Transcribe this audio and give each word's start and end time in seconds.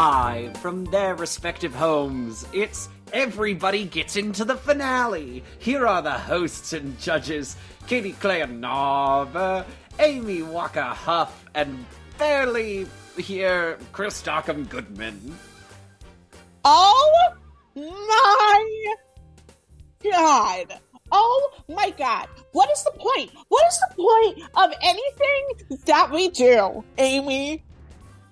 live 0.00 0.56
from 0.56 0.86
their 0.86 1.14
respective 1.14 1.74
homes. 1.74 2.46
It's 2.54 2.88
Everybody 3.12 3.84
Gets 3.84 4.16
Into 4.16 4.46
the 4.46 4.56
Finale. 4.56 5.44
Here 5.58 5.86
are 5.86 6.00
the 6.00 6.10
hosts 6.10 6.72
and 6.72 6.98
judges 6.98 7.54
Katy 7.86 8.16
Narva, 8.22 9.66
Amy 9.98 10.40
Walker 10.40 10.80
Huff, 10.80 11.44
and 11.54 11.84
barely 12.16 12.86
here, 13.18 13.76
Chris 13.92 14.16
Stockham 14.16 14.64
Goodman. 14.64 15.36
Oh 16.64 17.34
my 17.76 18.94
god! 20.02 20.80
Oh 21.12 21.52
my 21.68 21.90
god! 21.90 22.26
What 22.52 22.70
is 22.70 22.82
the 22.84 22.92
point? 22.92 23.32
What 23.48 23.66
is 23.68 23.78
the 23.80 23.96
point 23.96 24.50
of 24.54 24.72
anything 24.80 25.76
that 25.84 26.10
we 26.10 26.30
do, 26.30 26.82
Amy? 26.96 27.62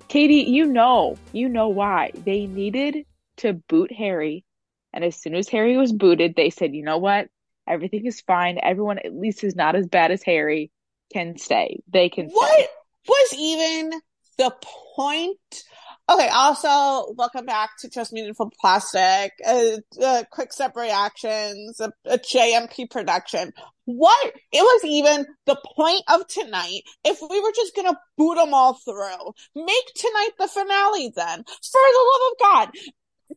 Katy, 0.09 0.51
you 0.51 0.67
know, 0.67 1.19
you 1.33 1.49
know 1.49 1.69
why. 1.69 2.11
They 2.15 2.47
needed 2.47 3.05
to 3.39 3.53
boot 3.53 3.93
Harry. 3.93 4.45
And 4.93 5.05
as 5.05 5.17
soon 5.17 5.35
as 5.35 5.49
Harry 5.49 5.77
was 5.77 5.93
booted, 5.93 6.35
they 6.35 6.51
said, 6.51 6.75
you 6.75 6.83
know 6.83 6.99
what? 6.99 7.29
Everything 7.69 8.07
is 8.07 8.21
fine. 8.23 8.59
Everyone, 8.63 8.99
at 8.99 9.15
least, 9.15 9.45
is 9.45 9.55
not 9.55 9.77
as 9.77 9.87
bad 9.87 10.11
as 10.11 10.23
Harry, 10.23 10.71
can 11.13 11.37
stay. 11.37 11.83
They 11.93 12.09
can 12.09 12.29
What 12.29 12.53
stay. 12.53 12.67
was 13.07 13.35
even 13.39 14.01
the 14.39 14.55
point? 14.97 15.65
Okay, 16.11 16.29
also, 16.29 17.13
welcome 17.19 17.45
back 17.45 17.73
to 17.81 17.91
Just 17.91 18.15
Meaningful 18.15 18.51
Plastic, 18.59 19.33
uh, 19.47 19.77
uh, 20.03 20.23
Quick 20.31 20.55
Step 20.55 20.75
Reactions, 20.75 21.79
a, 21.81 21.93
a 22.07 22.17
JMP 22.17 22.91
production. 22.91 23.53
What? 23.85 24.33
It 24.51 24.63
was 24.63 24.85
even 24.87 25.27
the 25.45 25.61
point 25.77 26.01
of 26.09 26.27
tonight 26.27 26.81
if 27.05 27.19
we 27.21 27.41
were 27.43 27.53
just 27.55 27.77
gonna 27.77 27.99
boot 28.17 28.37
them 28.37 28.55
all 28.55 28.73
through. 28.73 29.33
Make 29.55 29.85
tonight 29.97 30.31
the 30.39 30.49
finale 30.49 31.13
then. 31.15 31.45
For 31.45 31.81
the 31.93 32.07
love 32.11 32.33
of 32.33 32.39
God. 32.41 32.71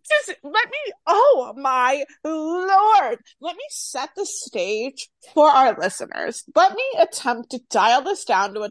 Just 0.08 0.40
let 0.42 0.70
me, 0.70 0.94
oh 1.08 1.54
my 1.58 2.06
lord. 2.24 3.20
Let 3.42 3.56
me 3.58 3.66
set 3.70 4.12
the 4.16 4.26
stage 4.26 5.10
for 5.34 5.50
our 5.50 5.78
listeners. 5.78 6.46
Let 6.56 6.74
me 6.74 6.84
attempt 7.00 7.52
to 7.52 7.60
dial 7.70 8.02
this 8.04 8.24
down 8.24 8.54
to 8.54 8.62
a 8.62 8.70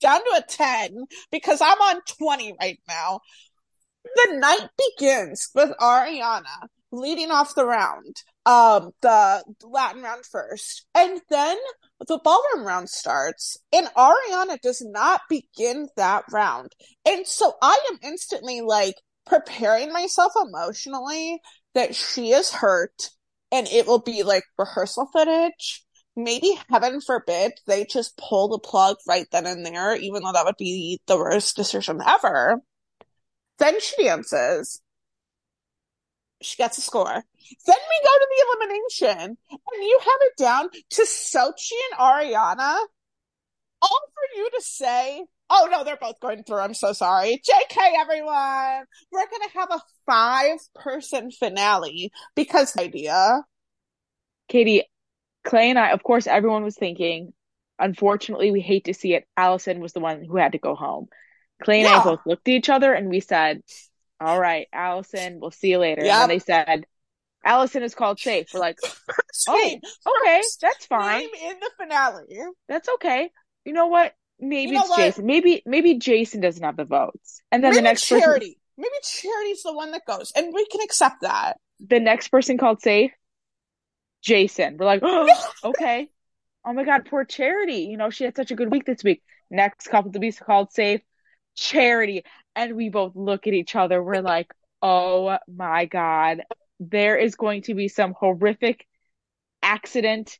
down 0.00 0.20
to 0.20 0.36
a 0.36 0.42
10 0.46 1.04
because 1.30 1.60
I'm 1.60 1.80
on 1.80 2.00
20 2.18 2.54
right 2.60 2.78
now. 2.88 3.20
The 4.04 4.36
night 4.36 4.68
begins 4.76 5.48
with 5.54 5.70
Ariana 5.80 6.68
leading 6.92 7.30
off 7.30 7.54
the 7.54 7.66
round, 7.66 8.16
um, 8.46 8.90
the 9.02 9.42
Latin 9.62 10.02
round 10.02 10.24
first, 10.24 10.86
and 10.94 11.20
then 11.30 11.56
the 12.06 12.20
ballroom 12.22 12.66
round 12.66 12.88
starts, 12.88 13.56
and 13.72 13.88
Ariana 13.96 14.60
does 14.60 14.82
not 14.84 15.22
begin 15.28 15.88
that 15.96 16.24
round. 16.30 16.72
And 17.06 17.26
so 17.26 17.54
I 17.62 17.78
am 17.90 17.98
instantly 18.02 18.60
like 18.60 18.94
preparing 19.26 19.92
myself 19.92 20.32
emotionally 20.40 21.40
that 21.74 21.94
she 21.94 22.30
is 22.30 22.50
hurt 22.50 23.10
and 23.50 23.66
it 23.68 23.86
will 23.86 24.00
be 24.00 24.22
like 24.22 24.44
rehearsal 24.58 25.08
footage 25.12 25.84
maybe 26.16 26.58
heaven 26.70 27.00
forbid 27.00 27.52
they 27.66 27.84
just 27.84 28.16
pull 28.16 28.48
the 28.48 28.58
plug 28.58 28.96
right 29.06 29.26
then 29.32 29.46
and 29.46 29.64
there, 29.64 29.96
even 29.96 30.22
though 30.22 30.32
that 30.32 30.44
would 30.44 30.56
be 30.56 31.00
the 31.06 31.16
worst 31.16 31.56
decision 31.56 32.00
ever. 32.06 32.60
Then 33.58 33.80
she 33.80 34.04
dances. 34.04 34.80
She 36.42 36.56
gets 36.56 36.78
a 36.78 36.82
score. 36.82 37.06
Then 37.66 37.76
we 37.76 38.06
go 38.06 38.18
to 38.18 38.28
the 38.30 38.44
elimination, 38.48 39.36
and 39.50 39.82
you 39.82 39.98
have 40.00 40.20
it 40.22 40.36
down 40.36 40.68
to 40.90 41.02
Xochitl 41.02 41.72
and 41.92 42.00
Ariana. 42.00 42.76
All 43.82 44.00
for 44.14 44.38
you 44.38 44.50
to 44.50 44.62
say, 44.62 45.24
oh 45.50 45.68
no, 45.70 45.84
they're 45.84 45.96
both 45.96 46.20
going 46.20 46.42
through. 46.42 46.58
I'm 46.58 46.74
so 46.74 46.92
sorry. 46.92 47.40
JK, 47.48 47.92
everyone. 47.98 48.84
We're 49.12 49.26
going 49.30 49.48
to 49.48 49.58
have 49.58 49.70
a 49.70 49.82
five 50.06 50.58
person 50.74 51.30
finale 51.30 52.10
because 52.34 52.76
idea. 52.76 53.42
Katy, 54.48 54.84
Clay 55.44 55.70
and 55.70 55.78
I, 55.78 55.90
of 55.90 56.02
course, 56.02 56.26
everyone 56.26 56.64
was 56.64 56.76
thinking, 56.76 57.32
unfortunately, 57.78 58.50
we 58.50 58.60
hate 58.60 58.84
to 58.86 58.94
see 58.94 59.14
it. 59.14 59.26
Alyson 59.38 59.80
was 59.80 59.92
the 59.92 60.00
one 60.00 60.24
who 60.24 60.36
had 60.36 60.52
to 60.52 60.58
go 60.58 60.74
home. 60.74 61.06
Clay 61.62 61.80
and 61.80 61.88
Yeah. 61.88 62.00
I 62.00 62.04
both 62.04 62.20
looked 62.26 62.48
at 62.48 62.54
each 62.54 62.68
other 62.70 62.92
and 62.92 63.08
we 63.08 63.20
said, 63.20 63.62
All 64.20 64.38
right, 64.40 64.66
Alyson, 64.74 65.38
we'll 65.40 65.50
see 65.50 65.68
you 65.70 65.78
later. 65.78 66.04
Yep. 66.04 66.14
And 66.22 66.30
they 66.30 66.38
said, 66.38 66.86
Alyson 67.46 67.82
is 67.82 67.94
called 67.94 68.18
safe. 68.18 68.48
We're 68.54 68.60
like, 68.60 68.78
Oh, 69.48 69.54
okay, 70.22 70.42
that's 70.62 70.86
fine. 70.86 71.22
in 71.22 71.60
the 71.60 71.70
finale. 71.78 72.24
That's 72.68 72.88
okay. 72.94 73.30
You 73.64 73.72
know 73.72 73.86
what? 73.88 74.14
Maybe 74.40 74.70
You 74.70 74.74
know 74.76 74.80
it's 74.80 74.90
what? 74.90 74.98
Jason. 74.98 75.26
Maybe 75.26 75.62
maybe 75.66 75.98
Jason 75.98 76.40
doesn't 76.40 76.62
have 76.62 76.76
the 76.76 76.84
votes. 76.84 77.40
And 77.52 77.62
then 77.62 77.70
Maybe 77.72 77.78
the 77.80 77.82
next 77.82 78.02
person 78.08 78.20
charity. 78.20 78.58
Maybe 78.76 78.88
charity's 79.04 79.62
the 79.62 79.72
one 79.72 79.92
that 79.92 80.02
goes, 80.06 80.32
and 80.34 80.52
we 80.52 80.66
can 80.66 80.80
accept 80.80 81.20
that. 81.20 81.58
the 81.78 82.00
next 82.00 82.28
person 82.28 82.58
called 82.58 82.80
safe, 82.82 83.12
Jason. 84.24 84.76
We're 84.78 84.86
like, 84.86 85.00
oh, 85.04 85.52
okay. 85.64 86.08
Oh 86.64 86.72
my 86.72 86.84
God, 86.84 87.06
poor 87.08 87.24
Charity. 87.24 87.86
You 87.90 87.96
know, 87.96 88.10
she 88.10 88.24
had 88.24 88.34
such 88.34 88.50
a 88.50 88.56
good 88.56 88.70
week 88.70 88.86
this 88.86 89.04
week. 89.04 89.22
Next 89.50 89.86
couple 89.88 90.12
to 90.12 90.18
be 90.18 90.32
called 90.32 90.72
safe, 90.72 91.02
Charity. 91.54 92.24
And 92.56 92.74
we 92.74 92.88
both 92.88 93.14
look 93.14 93.46
at 93.46 93.52
each 93.52 93.76
other. 93.76 94.02
We're 94.02 94.22
like, 94.22 94.52
oh 94.80 95.38
my 95.46 95.84
God, 95.84 96.42
there 96.80 97.16
is 97.16 97.34
going 97.34 97.62
to 97.62 97.74
be 97.74 97.88
some 97.88 98.14
horrific 98.18 98.86
accident 99.62 100.38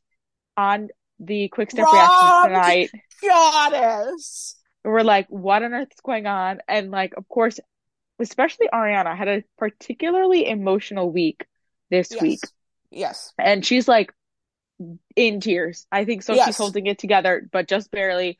on 0.57 0.89
the 1.19 1.47
quick 1.49 1.71
step 1.71 1.91
reaction 1.91 2.31
tonight. 2.41 2.91
Goddess. 3.21 4.55
We're 4.83 5.01
like, 5.01 5.27
what 5.29 5.63
on 5.63 5.73
earth 5.73 5.89
is 5.91 6.01
going 6.03 6.25
on? 6.25 6.59
And 6.67 6.91
like, 6.91 7.13
of 7.17 7.27
course, 7.27 7.59
especially 8.19 8.67
Ariana 8.73 9.15
had 9.15 9.27
a 9.27 9.43
particularly 9.57 10.47
emotional 10.47 11.11
week 11.11 11.45
this 11.89 12.11
Yes. 12.11 12.21
week. 12.21 12.39
Yes. 12.95 13.33
and 13.37 13.65
she's 13.65 13.87
like 13.87 14.11
in 15.15 15.39
tears. 15.39 15.85
I 15.91 16.05
think 16.05 16.23
so. 16.23 16.33
Yes. 16.33 16.47
She's 16.47 16.57
holding 16.57 16.85
it 16.87 16.99
together, 16.99 17.47
but 17.51 17.67
just 17.67 17.91
barely. 17.91 18.37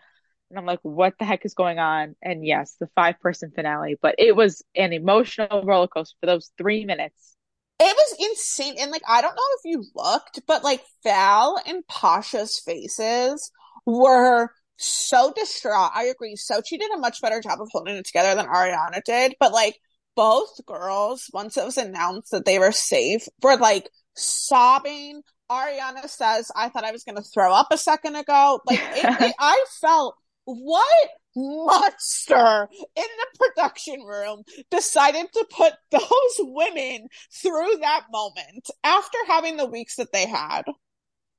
And 0.49 0.59
I'm 0.59 0.65
like, 0.65 0.79
what 0.83 1.13
the 1.17 1.25
heck 1.25 1.45
is 1.45 1.53
going 1.53 1.79
on? 1.79 2.15
And 2.21 2.45
yes, 2.45 2.75
the 2.79 2.87
five 2.95 3.19
person 3.19 3.51
finale, 3.55 3.97
but 4.01 4.15
it 4.17 4.35
was 4.35 4.63
an 4.75 4.93
emotional 4.93 5.63
roller 5.63 5.87
coaster 5.87 6.15
for 6.19 6.27
those 6.27 6.51
three 6.57 6.85
minutes. 6.85 7.35
It 7.79 7.95
was 7.95 8.31
insane. 8.31 8.75
And 8.79 8.91
like, 8.91 9.01
I 9.07 9.21
don't 9.21 9.35
know 9.35 9.41
if 9.57 9.61
you 9.65 9.83
looked, 9.95 10.41
but 10.47 10.63
like 10.63 10.81
Val 11.03 11.59
and 11.65 11.85
Pasha's 11.87 12.61
faces 12.65 13.51
were 13.85 14.49
so 14.77 15.33
distraught. 15.35 15.91
I 15.93 16.05
agree. 16.05 16.35
Xochitl 16.35 16.79
did 16.79 16.91
a 16.91 16.99
much 16.99 17.21
better 17.21 17.41
job 17.41 17.61
of 17.61 17.69
holding 17.71 17.95
it 17.95 18.05
together 18.05 18.35
than 18.35 18.47
Ariana 18.47 19.01
did, 19.03 19.35
but 19.39 19.51
like 19.51 19.77
both 20.15 20.65
girls, 20.65 21.29
once 21.33 21.57
it 21.57 21.65
was 21.65 21.77
announced 21.77 22.31
that 22.31 22.45
they 22.45 22.59
were 22.59 22.71
safe, 22.71 23.27
were 23.41 23.57
like 23.57 23.89
sobbing. 24.15 25.21
Ariana 25.49 26.09
says, 26.09 26.51
I 26.55 26.69
thought 26.69 26.83
I 26.85 26.91
was 26.91 27.03
going 27.03 27.17
to 27.17 27.21
throw 27.21 27.53
up 27.53 27.67
a 27.71 27.77
second 27.77 28.15
ago. 28.15 28.59
Like, 28.65 28.79
it, 28.79 29.21
it, 29.21 29.35
I 29.39 29.65
felt 29.79 30.15
what 30.45 31.09
monster 31.35 32.69
in 32.95 33.03
the 33.03 33.39
production 33.39 34.01
room 34.01 34.43
decided 34.71 35.27
to 35.33 35.45
put 35.51 35.73
those 35.91 36.39
women 36.39 37.07
through 37.41 37.77
that 37.81 38.05
moment 38.11 38.69
after 38.83 39.17
having 39.27 39.57
the 39.57 39.65
weeks 39.65 39.97
that 39.97 40.11
they 40.11 40.25
had. 40.25 40.63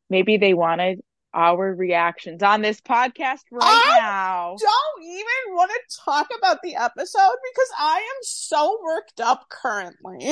Maybe 0.08 0.36
they 0.36 0.54
wanted 0.54 1.00
our 1.34 1.74
reactions 1.74 2.42
on 2.42 2.62
this 2.62 2.80
podcast 2.80 3.42
right 3.50 3.62
I 3.62 3.98
now. 4.00 4.56
Don't 4.58 5.04
even 5.04 5.54
want 5.54 5.70
to 5.70 5.98
talk 6.04 6.28
about 6.38 6.62
the 6.62 6.76
episode 6.76 7.36
because 7.44 7.68
I 7.78 7.96
am 7.98 8.22
so 8.22 8.78
worked 8.82 9.20
up 9.20 9.46
currently. 9.50 10.26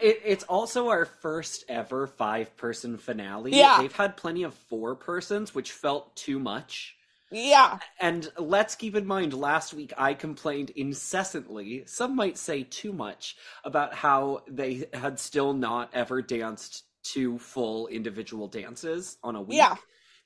It, 0.00 0.20
it's 0.24 0.44
also 0.44 0.88
our 0.88 1.04
first 1.04 1.64
ever 1.68 2.06
five 2.06 2.56
person 2.56 2.98
finale. 2.98 3.52
Yeah. 3.52 3.78
They've 3.80 3.92
had 3.92 4.16
plenty 4.16 4.42
of 4.42 4.54
four 4.54 4.94
persons, 4.94 5.54
which 5.54 5.72
felt 5.72 6.14
too 6.16 6.38
much. 6.38 6.96
Yeah. 7.32 7.78
And 8.00 8.28
let's 8.38 8.74
keep 8.74 8.96
in 8.96 9.06
mind, 9.06 9.34
last 9.34 9.72
week 9.72 9.92
I 9.96 10.14
complained 10.14 10.70
incessantly, 10.70 11.84
some 11.86 12.16
might 12.16 12.36
say 12.36 12.64
too 12.64 12.92
much, 12.92 13.36
about 13.62 13.94
how 13.94 14.42
they 14.48 14.88
had 14.92 15.20
still 15.20 15.52
not 15.52 15.90
ever 15.92 16.22
danced 16.22 16.84
two 17.02 17.38
full 17.38 17.86
individual 17.86 18.48
dances 18.48 19.16
on 19.22 19.36
a 19.36 19.42
week. 19.42 19.58
Yeah. 19.58 19.76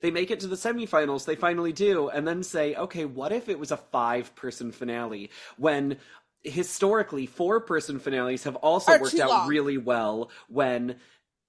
They 0.01 0.11
make 0.11 0.31
it 0.31 0.41
to 0.41 0.47
the 0.47 0.57
semifinals, 0.57 1.25
they 1.25 1.37
finally 1.37 1.73
do, 1.73 2.09
and 2.09 2.27
then 2.27 2.43
say, 2.43 2.75
okay, 2.75 3.05
what 3.05 3.33
if 3.33 3.49
it 3.49 3.59
was 3.59 3.71
a 3.71 3.77
five 3.77 4.35
person 4.35 4.73
finale? 4.73 5.31
When 5.57 5.99
historically, 6.45 7.27
four 7.27 7.61
person 7.61 7.99
finales 7.99 8.45
have 8.45 8.57
also 8.57 8.93
Are 8.93 9.01
worked 9.01 9.19
out 9.19 9.31
long. 9.31 9.49
really 9.49 9.79
well 9.79 10.31
when 10.49 10.97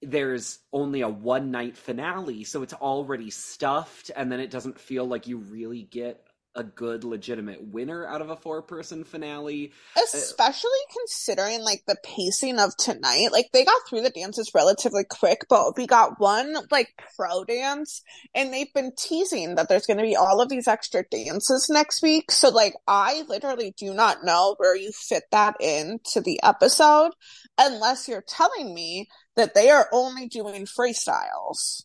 there's 0.02 0.58
only 0.72 1.02
a 1.02 1.08
one 1.08 1.50
night 1.50 1.76
finale, 1.76 2.44
so 2.44 2.62
it's 2.62 2.74
already 2.74 3.30
stuffed, 3.30 4.10
and 4.14 4.30
then 4.30 4.40
it 4.40 4.50
doesn't 4.50 4.78
feel 4.80 5.06
like 5.06 5.26
you 5.26 5.38
really 5.38 5.82
get 5.82 6.26
a 6.56 6.64
good 6.64 7.04
legitimate 7.04 7.62
winner 7.62 8.06
out 8.06 8.22
of 8.22 8.30
a 8.30 8.36
four 8.36 8.62
person 8.62 9.04
finale. 9.04 9.72
Especially 10.02 10.70
considering 10.98 11.60
like 11.62 11.82
the 11.86 11.96
pacing 12.02 12.58
of 12.58 12.76
tonight. 12.76 13.28
Like 13.30 13.50
they 13.52 13.64
got 13.64 13.80
through 13.88 14.00
the 14.00 14.10
dances 14.10 14.50
relatively 14.54 15.04
quick, 15.04 15.42
but 15.48 15.76
we 15.76 15.86
got 15.86 16.18
one 16.18 16.56
like 16.70 16.88
pro 17.14 17.44
dance 17.44 18.02
and 18.34 18.52
they've 18.52 18.72
been 18.72 18.92
teasing 18.96 19.54
that 19.56 19.68
there's 19.68 19.86
going 19.86 19.98
to 19.98 20.02
be 20.02 20.16
all 20.16 20.40
of 20.40 20.48
these 20.48 20.66
extra 20.66 21.04
dances 21.10 21.68
next 21.70 22.02
week. 22.02 22.32
So 22.32 22.48
like 22.48 22.74
I 22.88 23.24
literally 23.28 23.74
do 23.76 23.92
not 23.92 24.24
know 24.24 24.54
where 24.56 24.76
you 24.76 24.90
fit 24.92 25.24
that 25.32 25.56
into 25.60 26.20
the 26.22 26.40
episode 26.42 27.12
unless 27.58 28.08
you're 28.08 28.24
telling 28.26 28.74
me 28.74 29.08
that 29.36 29.54
they 29.54 29.68
are 29.68 29.88
only 29.92 30.26
doing 30.26 30.66
freestyles. 30.66 31.84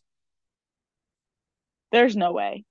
There's 1.92 2.16
no 2.16 2.32
way. 2.32 2.64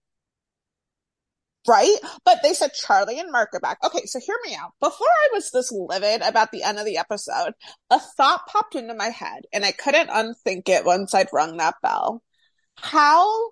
Right? 1.68 1.96
But 2.26 2.40
they 2.42 2.54
said 2.54 2.72
Charli 2.72 3.20
and 3.20 3.32
Mark 3.32 3.50
are 3.54 3.60
back. 3.60 3.78
Okay, 3.84 4.06
so 4.06 4.20
hear 4.20 4.38
me 4.46 4.56
out. 4.56 4.72
Before 4.80 5.08
I 5.08 5.30
was 5.34 5.52
this 5.52 5.72
livid 5.72 6.22
about 6.22 6.52
the 6.52 6.64
end 6.64 6.80
of 6.80 6.86
the 6.86 6.98
episode, 6.98 7.54
a 7.90 8.00
thought 8.00 8.48
popped 8.48 8.76
into 8.76 8.96
my 8.96 9.10
head 9.10 9.44
and 9.54 9.64
I 9.64 9.72
couldn't 9.72 10.10
unthink 10.10 10.70
it 10.70 10.86
once 10.86 11.14
I'd 11.14 11.30
rung 11.32 11.58
that 11.58 11.76
bell. 11.84 12.24
How 12.78 13.52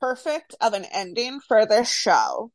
perfect 0.00 0.54
of 0.60 0.72
an 0.74 0.84
ending 0.92 1.40
for 1.46 1.66
this 1.66 1.90
show 1.90 2.52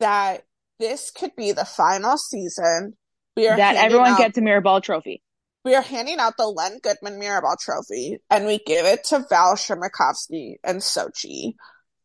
that 0.00 0.44
this 0.78 1.10
could 1.10 1.34
be 1.36 1.52
the 1.52 1.64
final 1.64 2.16
season. 2.18 2.94
We 3.36 3.48
are 3.48 3.56
that 3.56 3.76
everyone 3.76 4.12
out, 4.12 4.18
gets 4.18 4.38
a 4.38 4.40
Mirrorball 4.40 4.82
trophy. 4.82 5.22
We 5.64 5.74
are 5.74 5.82
handing 5.82 6.18
out 6.18 6.36
the 6.36 6.48
Len 6.48 6.80
Goodman 6.82 7.20
Mirrorball 7.20 7.58
trophy 7.58 8.18
and 8.28 8.46
we 8.46 8.58
give 8.58 8.84
it 8.84 9.04
to 9.04 9.24
Val 9.28 9.54
Chmerkovskiy 9.54 10.56
and 10.64 10.80
Xochitl. 10.80 11.54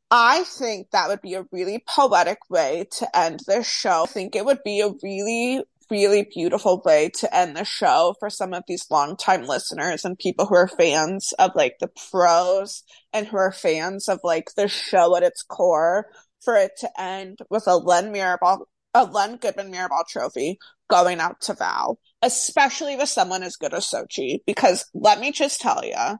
I 0.09 0.43
think 0.45 0.91
that 0.91 1.09
would 1.09 1.21
be 1.21 1.33
a 1.33 1.45
really 1.51 1.83
poetic 1.85 2.39
way 2.49 2.87
to 2.99 3.17
end 3.17 3.41
this 3.45 3.69
show. 3.69 4.03
I 4.03 4.07
think 4.07 4.35
it 4.35 4.45
would 4.45 4.63
be 4.63 4.79
a 4.79 4.93
really, 5.03 5.63
really 5.91 6.27
beautiful 6.33 6.81
way 6.85 7.09
to 7.15 7.35
end 7.35 7.57
the 7.57 7.65
show 7.65 8.15
for 8.19 8.29
some 8.29 8.53
of 8.53 8.63
these 8.67 8.89
longtime 8.89 9.45
listeners 9.45 10.05
and 10.05 10.17
people 10.17 10.45
who 10.45 10.55
are 10.55 10.69
fans 10.69 11.33
of 11.37 11.51
like 11.55 11.75
the 11.79 11.89
pros 12.09 12.83
and 13.11 13.27
who 13.27 13.35
are 13.35 13.51
fans 13.51 14.07
of 14.07 14.19
like 14.23 14.51
the 14.55 14.69
show 14.69 15.17
at 15.17 15.23
its 15.23 15.41
core 15.43 16.07
for 16.41 16.55
it 16.55 16.71
to 16.79 16.89
end 17.01 17.39
with 17.49 17.67
a 17.67 17.75
Len 17.75 18.13
Mirrorball, 18.13 18.61
a 18.93 19.03
Len 19.03 19.35
Goodman 19.35 19.73
Mirrorball 19.73 20.07
trophy 20.07 20.57
going 20.89 21.19
out 21.19 21.41
to 21.41 21.53
Val, 21.53 21.99
especially 22.21 22.95
with 22.95 23.09
someone 23.09 23.43
as 23.43 23.57
good 23.57 23.73
as 23.73 23.85
Xochitl. 23.87 24.39
Because 24.45 24.85
let 24.93 25.19
me 25.19 25.33
just 25.33 25.59
tell 25.59 25.83
you, 25.83 26.17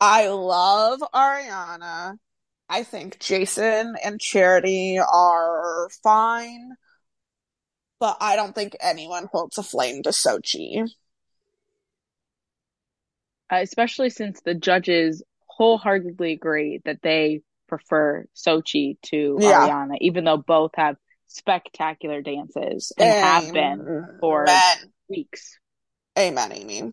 I 0.00 0.26
love 0.26 1.00
Ariana. 1.14 2.16
I 2.70 2.84
think 2.84 3.18
Jason 3.18 3.96
and 4.02 4.20
Charity 4.20 5.00
are 5.00 5.88
fine, 6.04 6.70
but 7.98 8.16
I 8.20 8.36
don't 8.36 8.54
think 8.54 8.76
anyone 8.80 9.28
holds 9.30 9.58
a 9.58 9.64
flame 9.64 10.04
to 10.04 10.10
Xochitl. 10.10 10.88
Uh, 13.52 13.56
especially 13.56 14.08
since 14.08 14.40
the 14.42 14.54
judges 14.54 15.24
wholeheartedly 15.48 16.32
agree 16.32 16.80
that 16.84 17.02
they 17.02 17.42
prefer 17.66 18.24
Xochitl 18.36 19.02
to 19.06 19.36
yeah. 19.40 19.66
Ariana, 19.68 19.96
even 20.00 20.22
though 20.22 20.36
both 20.36 20.70
have 20.76 20.96
spectacular 21.26 22.22
dances 22.22 22.92
and 22.96 23.10
have 23.10 23.52
been 23.52 24.18
for 24.20 24.46
weeks. 25.08 25.58
Amen, 26.16 26.52
Amy. 26.52 26.92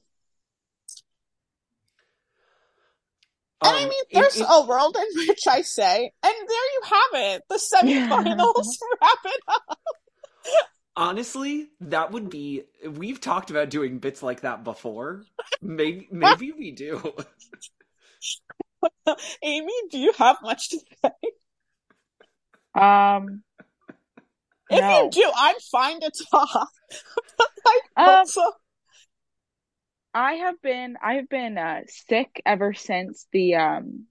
Um, 3.61 3.73
and 3.73 3.85
I 3.85 3.89
mean, 3.89 4.03
there's 4.11 4.37
it, 4.37 4.41
it, 4.41 4.47
a 4.49 4.65
world 4.65 4.97
in 4.97 5.27
which 5.27 5.47
I 5.47 5.61
say, 5.61 6.11
and 6.23 6.33
there 6.33 6.71
you 6.73 6.81
have 6.83 7.35
it, 7.35 7.43
the 7.49 7.55
semifinals 7.55 8.65
yeah. 8.65 8.87
wrap 9.01 9.17
it 9.25 9.41
up. 9.47 9.79
Honestly, 10.95 11.69
that 11.81 12.11
would 12.11 12.29
be. 12.29 12.63
We've 12.87 13.21
talked 13.21 13.51
about 13.51 13.69
doing 13.69 13.99
bits 13.99 14.23
like 14.23 14.41
that 14.41 14.63
before. 14.63 15.23
Maybe, 15.61 16.07
maybe 16.11 16.51
we 16.51 16.71
do. 16.71 17.13
Amy, 19.43 19.73
do 19.91 19.99
you 19.99 20.11
have 20.17 20.37
much 20.41 20.69
to 20.69 20.79
say? 21.03 21.11
Um, 22.79 23.43
if 24.69 24.81
no. 24.81 25.03
you 25.03 25.09
do, 25.11 25.31
I'm 25.35 25.55
fine 25.71 25.99
to 25.99 26.11
talk. 26.31 26.69
like, 27.39 27.83
um, 27.95 28.15
also, 28.15 28.41
I 30.17 30.33
have 30.33 30.59
been 30.63 30.97
I 30.99 31.13
have 31.15 31.29
been 31.29 31.59
uh, 31.59 31.81
sick 31.87 32.41
ever 32.43 32.73
since 32.73 33.27
the 33.31 33.55
um 33.55 34.05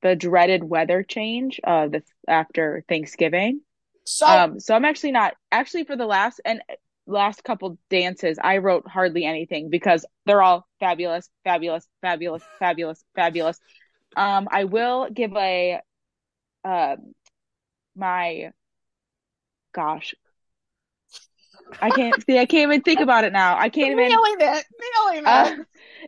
the 0.00 0.16
dreaded 0.16 0.64
weather 0.64 1.02
change 1.02 1.60
uh 1.62 1.88
the 1.88 2.02
after 2.26 2.82
Thanksgiving. 2.88 3.60
So 4.04 4.26
um 4.26 4.58
so 4.58 4.74
I'm 4.74 4.86
actually 4.86 5.12
not 5.12 5.34
actually 5.52 5.84
for 5.84 5.96
the 5.96 6.06
last 6.06 6.40
and 6.46 6.62
last 7.06 7.44
couple 7.44 7.78
dances 7.90 8.38
I 8.42 8.56
wrote 8.58 8.88
hardly 8.88 9.26
anything 9.26 9.68
because 9.68 10.06
they're 10.24 10.40
all 10.40 10.66
fabulous, 10.80 11.28
fabulous, 11.44 11.86
fabulous, 12.00 12.42
fabulous, 12.58 13.04
fabulous. 13.14 13.60
Um 14.16 14.48
I 14.50 14.64
will 14.64 15.10
give 15.12 15.36
a 15.36 15.80
uh 16.64 16.96
my 17.94 18.52
gosh 19.74 20.14
I 21.80 21.90
can't 21.90 22.24
see. 22.24 22.38
I 22.38 22.46
can't 22.46 22.70
even 22.70 22.82
think 22.82 23.00
about 23.00 23.24
it 23.24 23.32
now. 23.32 23.56
I 23.58 23.68
can't 23.68 23.92
even. 23.98 24.08
Nailing 24.08 24.36
it. 24.40 24.64
Nailing 24.80 25.24
it. 25.24 25.26
Uh, 25.26 25.56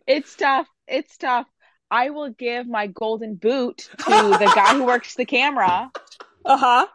it's 0.07 0.35
tough. 0.37 0.69
It's 0.87 1.17
tough. 1.17 1.47
I 1.91 2.11
will 2.11 2.31
give 2.31 2.67
my 2.67 2.89
golden 2.89 3.37
boot 3.37 3.89
to 3.99 4.05
the 4.05 4.53
guy 4.55 4.75
who 4.75 4.85
works 4.85 5.15
the 5.15 5.25
camera. 5.25 5.91
Uh 6.49 6.57
huh. 6.57 6.87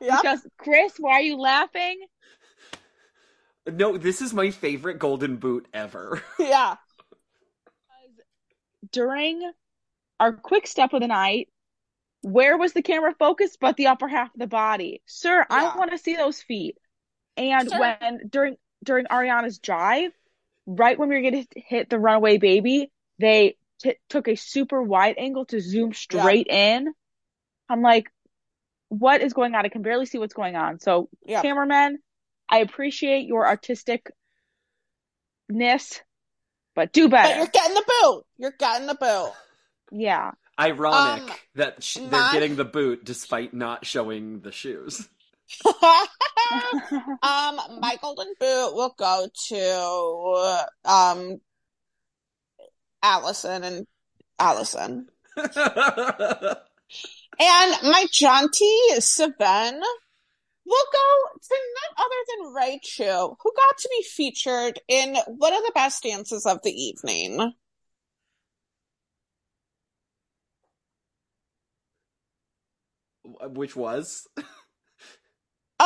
Yeah. 0.00 0.20
Because 0.22 0.46
Chris, 0.58 0.92
why 1.00 1.14
are 1.14 1.22
you 1.22 1.36
laughing? 1.36 1.98
No, 3.66 3.98
this 3.98 4.22
is 4.22 4.32
my 4.32 4.52
favorite 4.52 5.00
golden 5.00 5.38
boot 5.38 5.66
ever. 5.74 6.22
Yeah. 6.38 6.76
During 8.92 9.50
our 10.20 10.32
quick 10.32 10.68
step 10.68 10.92
of 10.92 11.00
the 11.00 11.08
night, 11.08 11.48
where 12.22 12.56
was 12.56 12.74
the 12.74 12.82
camera 12.82 13.12
focused 13.18 13.58
but 13.58 13.76
the 13.76 13.88
upper 13.88 14.06
half 14.06 14.32
of 14.32 14.38
the 14.38 14.46
body? 14.46 15.02
Sir, 15.06 15.38
yeah. 15.38 15.46
I 15.50 15.76
want 15.76 15.90
to 15.90 15.98
see 15.98 16.14
those 16.14 16.40
feet. 16.40 16.76
And 17.36 17.68
sure. 17.68 17.80
when 17.80 18.20
during 18.28 18.56
during 18.82 19.06
Ariana's 19.06 19.58
drive, 19.58 20.12
right 20.66 20.98
when 20.98 21.08
we 21.08 21.16
were 21.16 21.22
going 21.22 21.46
to 21.46 21.60
hit 21.60 21.90
the 21.90 21.98
runaway 21.98 22.38
baby, 22.38 22.90
they 23.18 23.56
t- 23.82 23.96
took 24.08 24.28
a 24.28 24.36
super 24.36 24.82
wide 24.82 25.16
angle 25.18 25.44
to 25.46 25.60
zoom 25.60 25.92
straight 25.92 26.46
yeah. 26.48 26.76
in. 26.76 26.94
I'm 27.68 27.82
like, 27.82 28.10
what 28.88 29.20
is 29.22 29.32
going 29.32 29.54
on? 29.54 29.64
I 29.64 29.68
can 29.68 29.82
barely 29.82 30.06
see 30.06 30.18
what's 30.18 30.34
going 30.34 30.56
on. 30.56 30.78
So, 30.80 31.08
yeah. 31.24 31.42
cameraman, 31.42 31.98
I 32.48 32.58
appreciate 32.58 33.26
your 33.26 33.46
artisticness, 33.46 34.02
but 36.74 36.92
do 36.92 37.08
better. 37.08 37.28
But 37.28 37.36
you're 37.36 37.46
getting 37.46 37.74
the 37.74 37.84
boot. 38.02 38.26
You're 38.36 38.54
getting 38.58 38.86
the 38.86 38.94
boot. 38.94 39.32
Yeah. 39.90 40.32
Ironic 40.58 41.22
um, 41.22 41.36
that 41.56 41.82
sh- 41.82 41.98
my... 41.98 42.08
they're 42.08 42.32
getting 42.32 42.56
the 42.56 42.64
boot 42.64 43.04
despite 43.04 43.54
not 43.54 43.86
showing 43.86 44.40
the 44.40 44.52
shoes. 44.52 45.08
um, 45.66 47.60
my 47.80 47.96
golden 48.00 48.32
boot 48.38 48.74
will 48.74 48.94
go 48.98 49.26
to 49.48 50.90
um 50.90 51.40
Alyson 53.02 53.62
and 53.64 53.86
Alyson. 54.38 55.06
and 55.36 55.50
my 57.38 58.06
jaunty 58.10 58.78
Seven 58.98 59.80
will 60.66 60.86
go 60.92 61.38
to 61.42 61.54
none 61.74 61.94
other 61.98 62.22
than 62.28 62.54
Raichu, 62.54 63.36
who 63.40 63.52
got 63.54 63.78
to 63.78 63.88
be 63.90 64.02
featured 64.02 64.80
in 64.88 65.16
one 65.26 65.52
of 65.52 65.62
the 65.62 65.72
best 65.74 66.02
dances 66.02 66.46
of 66.46 66.62
the 66.62 66.72
evening. 66.72 67.52
Which 73.24 73.76
was? 73.76 74.26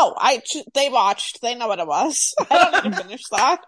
Oh, 0.01 0.15
I 0.17 0.41
they 0.75 0.89
watched. 0.91 1.43
They 1.43 1.57
know 1.57 1.67
what 1.67 1.81
it 1.81 1.87
was. 1.89 2.33
I 2.51 2.71
don't 2.71 2.85
need 2.85 2.93
to 2.93 3.03
finish 3.03 3.25
that. 3.33 3.61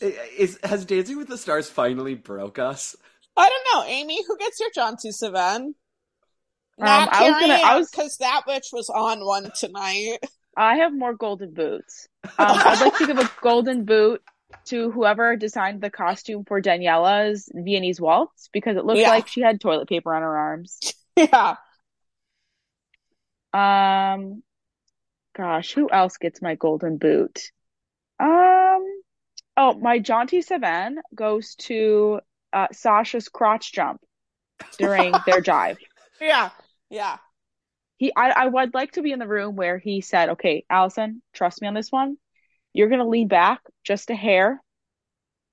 is 0.00 0.60
has 0.62 0.84
Dancing 0.84 1.18
with 1.18 1.26
the 1.26 1.36
Stars 1.36 1.68
finally 1.68 2.14
broke 2.14 2.60
us? 2.60 2.94
I 3.36 3.48
don't 3.48 3.66
know, 3.74 3.82
Amy. 3.90 4.22
Who 4.28 4.38
gets 4.38 4.60
your 4.60 4.70
John 4.72 4.96
C. 4.96 5.10
Savan? 5.10 5.74
Um, 6.80 7.08
I 7.10 7.30
was 7.30 7.40
gonna. 7.40 7.54
I 7.54 7.76
was 7.78 7.90
because 7.90 8.16
that 8.18 8.42
witch 8.46 8.68
was 8.72 8.88
on 8.90 9.26
one 9.26 9.50
tonight. 9.58 10.18
I 10.56 10.76
have 10.76 10.94
more 10.94 11.14
golden 11.14 11.52
boots. 11.52 12.06
Um, 12.24 12.30
I'd 12.38 12.80
like 12.80 12.96
to 12.98 13.06
give 13.08 13.18
a 13.18 13.28
golden 13.42 13.84
boot 13.84 14.22
to 14.66 14.90
whoever 14.90 15.36
designed 15.36 15.80
the 15.80 15.90
costume 15.90 16.44
for 16.44 16.60
Daniella's 16.60 17.50
Viennese 17.54 18.00
waltz 18.00 18.48
because 18.52 18.76
it 18.76 18.84
looked 18.84 19.00
yeah. 19.00 19.10
like 19.10 19.28
she 19.28 19.40
had 19.40 19.60
toilet 19.60 19.88
paper 19.88 20.14
on 20.14 20.22
her 20.22 20.36
arms. 20.36 20.94
Yeah. 21.16 21.56
Um 23.52 24.44
gosh, 25.36 25.72
who 25.72 25.90
else 25.90 26.16
gets 26.16 26.40
my 26.40 26.54
golden 26.54 26.96
boot? 26.96 27.50
Um 28.20 28.86
oh, 29.56 29.74
my 29.80 29.98
jaunty 29.98 30.42
Seven 30.42 31.00
goes 31.12 31.56
to 31.56 32.20
uh, 32.52 32.68
Sasha's 32.72 33.28
crotch 33.28 33.72
jump 33.72 34.00
during 34.78 35.12
their 35.26 35.42
jive. 35.42 35.78
Yeah. 36.20 36.50
Yeah. 36.88 37.18
He, 37.96 38.12
I, 38.14 38.30
I 38.30 38.46
would 38.46 38.74
like 38.74 38.92
to 38.92 39.02
be 39.02 39.10
in 39.10 39.18
the 39.18 39.26
room 39.26 39.56
where 39.56 39.76
he 39.76 40.00
said, 40.02 40.28
"Okay, 40.30 40.64
Alyson, 40.70 41.20
trust 41.32 41.60
me 41.60 41.66
on 41.66 41.74
this 41.74 41.90
one. 41.90 42.16
You're 42.72 42.88
gonna 42.88 43.08
lean 43.08 43.28
back 43.28 43.60
just 43.84 44.10
a 44.10 44.14
hair. 44.14 44.62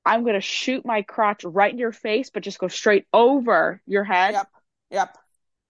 I'm 0.06 0.24
gonna 0.26 0.42
shoot 0.42 0.86
my 0.86 1.02
crotch 1.02 1.44
right 1.44 1.72
in 1.72 1.80
your 1.80 1.92
face, 1.92 2.30
but 2.30 2.44
just 2.44 2.60
go 2.60 2.68
straight 2.68 3.06
over 3.12 3.82
your 3.88 4.04
head, 4.04 4.34
Yep. 4.34 4.48
Yep. 4.92 5.18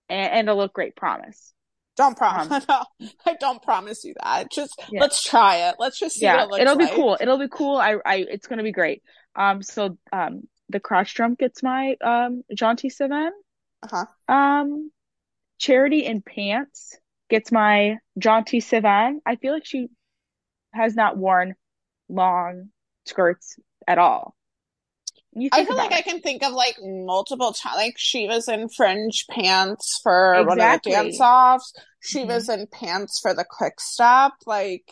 and, 0.10 0.32
and 0.32 0.48
it'll 0.50 0.58
look 0.58 0.74
great. 0.74 0.96
Promise." 0.96 1.54
Don't 1.98 2.18
promise. 2.18 2.66
no, 2.70 2.84
I 3.26 3.36
don't 3.40 3.62
promise 3.64 4.04
you 4.04 4.16
that. 4.22 4.52
Just 4.52 4.78
Yeah. 4.92 5.00
let's 5.00 5.24
try 5.24 5.70
it. 5.70 5.76
Let's 5.80 5.98
just 5.98 6.16
see 6.18 6.26
yeah, 6.26 6.44
what 6.44 6.44
it 6.44 6.50
looks 6.50 6.62
it'll 6.62 6.76
like. 6.76 6.90
be 6.90 6.96
cool. 6.96 7.18
It'll 7.22 7.38
be 7.40 7.48
cool. 7.48 7.78
I, 7.78 7.96
I, 8.06 8.16
it's 8.30 8.48
gonna 8.48 8.64
be 8.64 8.74
great. 8.74 9.02
Um, 9.34 9.62
so 9.64 9.98
um, 10.12 10.46
the 10.68 10.82
crotch 10.82 11.16
jump 11.16 11.40
gets 11.40 11.64
my 11.64 11.96
um 12.04 12.44
jaunty 12.54 12.90
seven. 12.90 13.32
Uh-huh. 13.84 14.06
Um, 14.34 14.92
Charity 15.58 16.06
in 16.06 16.22
pants 16.22 16.98
gets 17.30 17.50
my 17.50 18.00
jaunty 18.20 18.60
seven. 18.60 19.22
I 19.26 19.38
feel 19.38 19.54
like 19.54 19.66
she 19.66 19.88
has 20.76 20.96
not 20.96 21.18
worn 21.18 21.56
long 22.10 22.70
skirts 23.06 23.58
at 23.88 23.98
all. 23.98 24.36
I 25.52 25.66
feel 25.66 25.76
like 25.76 25.88
about 25.88 25.98
I 26.00 26.02
can 26.02 26.22
think 26.22 26.44
of 26.44 26.54
like 26.54 26.78
multiple 26.82 27.52
times. 27.52 27.76
Like 27.76 27.96
she 27.98 28.26
was 28.28 28.48
in 28.48 28.70
fringe 28.70 29.26
pants 29.30 30.00
for 30.02 30.36
one 30.46 30.62
of 30.62 30.82
the 30.82 30.90
dance 30.90 31.20
offs. 31.20 31.74
She 32.00 32.24
Mhm. 32.24 32.28
was 32.28 32.48
in 32.48 32.68
pants 32.68 33.20
for 33.22 33.34
the 33.34 33.46
quick 33.50 33.82
step. 33.82 34.32
Like 34.46 34.90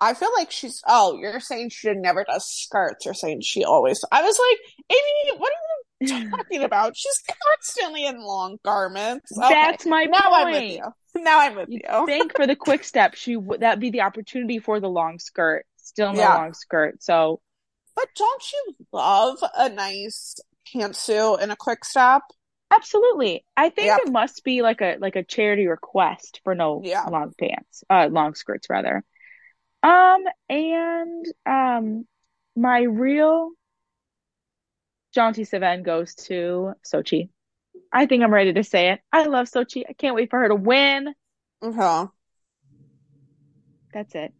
I 0.00 0.14
feel 0.14 0.30
like 0.36 0.50
she's. 0.50 0.80
Oh, 0.86 1.18
you're 1.18 1.40
saying 1.40 1.70
she 1.70 1.92
never 1.92 2.24
does 2.24 2.46
skirts. 2.46 3.04
You're 3.04 3.14
saying 3.14 3.40
she 3.42 3.64
always. 3.64 4.02
I 4.10 4.22
was 4.22 4.38
like, 4.38 4.58
Amy, 4.90 5.38
what 5.38 5.50
are 5.50 5.52
you 5.52 5.82
talking 6.06 6.62
about? 6.62 6.96
She's 6.96 7.22
constantly 7.56 8.06
in 8.06 8.20
long 8.20 8.58
garments. 8.64 9.32
Okay. 9.36 9.48
That's 9.50 9.86
my 9.86 10.04
now 10.04 10.32
I'm 10.32 10.50
with 10.50 10.70
you. 10.70 10.82
Now 11.16 11.40
I'm 11.40 11.56
with 11.56 11.68
You 11.70 11.80
you. 11.82 11.88
think 12.06 12.34
for 12.34 12.46
the 12.46 12.56
quick 12.56 12.84
step, 12.84 13.14
she 13.14 13.36
would 13.36 13.60
that'd 13.60 13.80
be 13.80 13.90
the 13.90 14.02
opportunity 14.02 14.58
for 14.58 14.80
the 14.80 14.88
long 14.88 15.18
skirt. 15.18 15.64
Still 15.76 16.12
no 16.12 16.18
Yeah. 16.20 16.34
long 16.34 16.54
skirt. 16.54 17.02
So 17.02 17.40
But 17.94 18.08
don't 18.14 18.52
you 18.52 18.76
love 18.92 19.38
a 19.56 19.68
nice 19.68 20.36
pantsuit 20.72 21.42
and 21.42 21.50
a 21.52 21.56
quick 21.56 21.84
step? 21.84 22.22
absolutely. 22.70 23.44
I 23.56 23.70
think 23.70 23.86
Yep. 23.86 23.98
it 23.98 24.08
must 24.12 24.44
be 24.44 24.62
like 24.62 24.80
a 24.80 24.96
like 25.00 25.16
a 25.16 25.24
charity 25.24 25.66
request 25.66 26.40
for 26.44 26.54
no 26.54 26.82
Yeah. 26.84 27.06
long 27.08 27.32
pants. 27.38 27.84
Uh 27.90 28.08
long 28.10 28.34
skirts 28.34 28.68
rather. 28.70 29.04
Um 29.82 30.24
and 30.48 31.24
um 31.46 32.06
my 32.56 32.80
real 32.82 33.50
jaunty 35.14 35.44
Seven 35.44 35.82
goes 35.82 36.14
to 36.26 36.72
Xochitl. 36.84 37.28
I 37.92 38.06
think 38.06 38.22
I'm 38.22 38.32
ready 38.32 38.52
to 38.52 38.64
say 38.64 38.90
it. 38.92 39.00
I 39.12 39.24
love 39.24 39.46
Xochitl. 39.46 39.84
I 39.88 39.92
can't 39.94 40.14
wait 40.14 40.30
for 40.30 40.38
her 40.40 40.48
to 40.48 40.54
win. 40.54 41.14
Okay. 41.62 42.10
That's 43.92 44.14
it. 44.14 44.32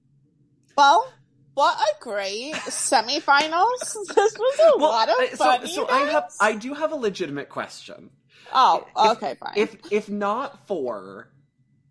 Well, 0.77 1.11
what 1.55 1.77
a 1.77 1.95
great 2.01 2.55
semifinals. 2.55 3.97
This 4.15 4.37
was 4.39 4.75
a 4.75 4.79
lot 4.79 5.09
of 5.09 5.17
I- 5.19 5.29
so, 5.31 5.37
fun. 5.37 5.67
so 5.67 5.89
I 5.89 5.99
have. 6.11 6.31
I 6.41 6.55
do 6.55 6.75
have 6.75 6.93
a 6.93 6.97
legitimate 6.97 7.49
question. 7.49 8.11
Oh, 8.53 8.87
if- 8.97 9.11
okay, 9.17 9.35
fine. 9.35 9.55
If 9.57 9.77
if 9.91 10.09
not 10.09 10.67
for 10.69 11.31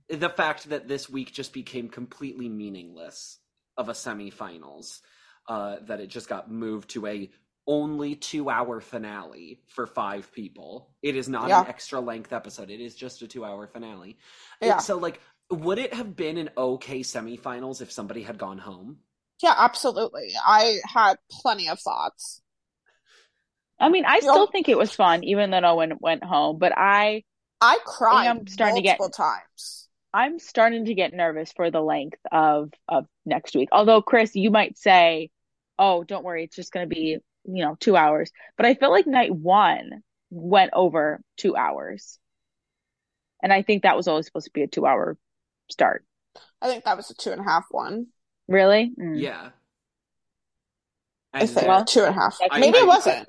the 0.09 0.29
fact 0.29 0.69
that 0.69 0.87
this 0.87 1.09
week 1.09 1.33
just 1.33 1.51
became 1.51 1.89
completely 1.89 2.47
meaningless 2.47 3.39
of 3.75 3.89
a 3.89 3.93
semifinals, 3.93 5.01
uh, 5.49 5.77
that 5.81 5.99
it 5.99 6.07
just 6.07 6.29
got 6.29 6.49
moved 6.49 6.91
to 6.91 7.05
a 7.05 7.29
only 7.67 8.15
two 8.15 8.49
hour 8.49 8.79
finale 8.79 9.59
for 9.67 9.85
five 9.85 10.31
people. 10.31 10.89
It 11.01 11.15
is 11.15 11.27
not 11.27 11.49
Yeah. 11.49 11.61
an 11.61 11.67
extra 11.67 11.99
length 11.99 12.31
episode. 12.33 12.69
It 12.69 12.79
is 12.79 12.95
just 12.95 13.21
a 13.21 13.27
two 13.27 13.43
hour 13.45 13.67
finale. 13.67 14.17
Yeah. 14.61 14.77
So 14.77 14.97
like 14.97 15.19
would 15.49 15.77
it 15.77 15.93
have 15.93 16.15
been 16.15 16.37
an 16.37 16.49
okay 16.57 16.99
semifinals 17.01 17.81
if 17.81 17.91
somebody 17.91 18.23
had 18.23 18.37
gone 18.37 18.57
home? 18.57 18.99
yeah, 19.43 19.53
absolutely. 19.55 20.31
I 20.43 20.79
had 20.85 21.19
plenty 21.29 21.69
of 21.69 21.79
thoughts. 21.79 22.41
I 23.79 23.89
mean, 23.89 24.03
I 24.05 24.15
Yeah. 24.15 24.31
still 24.31 24.47
think 24.47 24.67
it 24.67 24.77
was 24.77 24.91
fun, 24.91 25.23
even 25.23 25.51
though 25.51 25.59
no 25.59 25.75
one 25.75 25.93
went 25.99 26.23
home. 26.23 26.57
But 26.57 26.73
I, 26.75 27.23
I 27.61 27.77
cried 27.85 28.27
I'm 28.27 28.47
starting 28.47 28.77
to 28.77 28.81
get- 28.81 28.99
multiple 28.99 29.25
times. 29.25 29.87
I'm 30.13 30.39
starting 30.39 30.85
to 30.85 30.95
get 30.95 31.13
nervous 31.13 31.51
for 31.51 31.69
the 31.69 31.81
length 31.81 32.17
of 32.31 32.71
of 32.87 33.05
next 33.25 33.55
week. 33.55 33.69
Although, 33.71 34.01
Chris, 34.01 34.35
you 34.35 34.49
might 34.49 34.77
say, 34.77 35.29
"Oh, 35.77 36.03
don't 36.03 36.23
worry, 36.23 36.45
it's 36.45 36.55
just 36.55 36.71
going 36.71 36.89
to 36.89 36.93
be, 36.95 37.19
you 37.47 37.65
know, 37.65 37.75
two 37.79 37.95
hours." 37.95 38.31
But 38.57 38.65
I 38.67 38.75
felt 38.75 38.91
like 38.91 39.07
night 39.07 39.33
one 39.33 40.03
went 40.29 40.71
over 40.73 41.21
two 41.37 41.55
hours, 41.55 42.19
and 43.41 43.51
I 43.51 43.61
think 43.61 43.83
that 43.83 43.97
was 43.97 44.07
always 44.07 44.25
supposed 44.25 44.45
to 44.45 44.51
be 44.53 44.63
a 44.63 44.67
two 44.67 44.85
hour 44.85 45.17
start. 45.69 46.05
I 46.61 46.67
think 46.67 46.83
that 46.85 46.97
was 46.97 47.09
a 47.09 47.15
two 47.15 47.31
and 47.31 47.41
a 47.41 47.43
half 47.43 47.65
one. 47.71 48.07
Really? 48.47 48.91
Mm. 48.99 49.21
Yeah. 49.21 49.49
I 51.33 51.45
think 51.45 51.67
Well, 51.67 51.85
two 51.85 52.03
and 52.03 52.15
a 52.15 52.19
half. 52.19 52.37
Next 52.39 52.59
Maybe 52.59 52.77
I- 52.77 52.81
it 52.81 52.87
wasn't. 52.87 53.27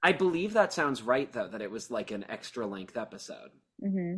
I 0.00 0.12
believe 0.12 0.52
that 0.52 0.72
sounds 0.72 1.02
right 1.02 1.30
though, 1.32 1.48
that 1.48 1.62
it 1.62 1.70
was 1.70 1.90
like 1.90 2.10
an 2.10 2.24
extra 2.28 2.66
length 2.66 2.96
episode. 2.96 3.50
hmm 3.80 4.16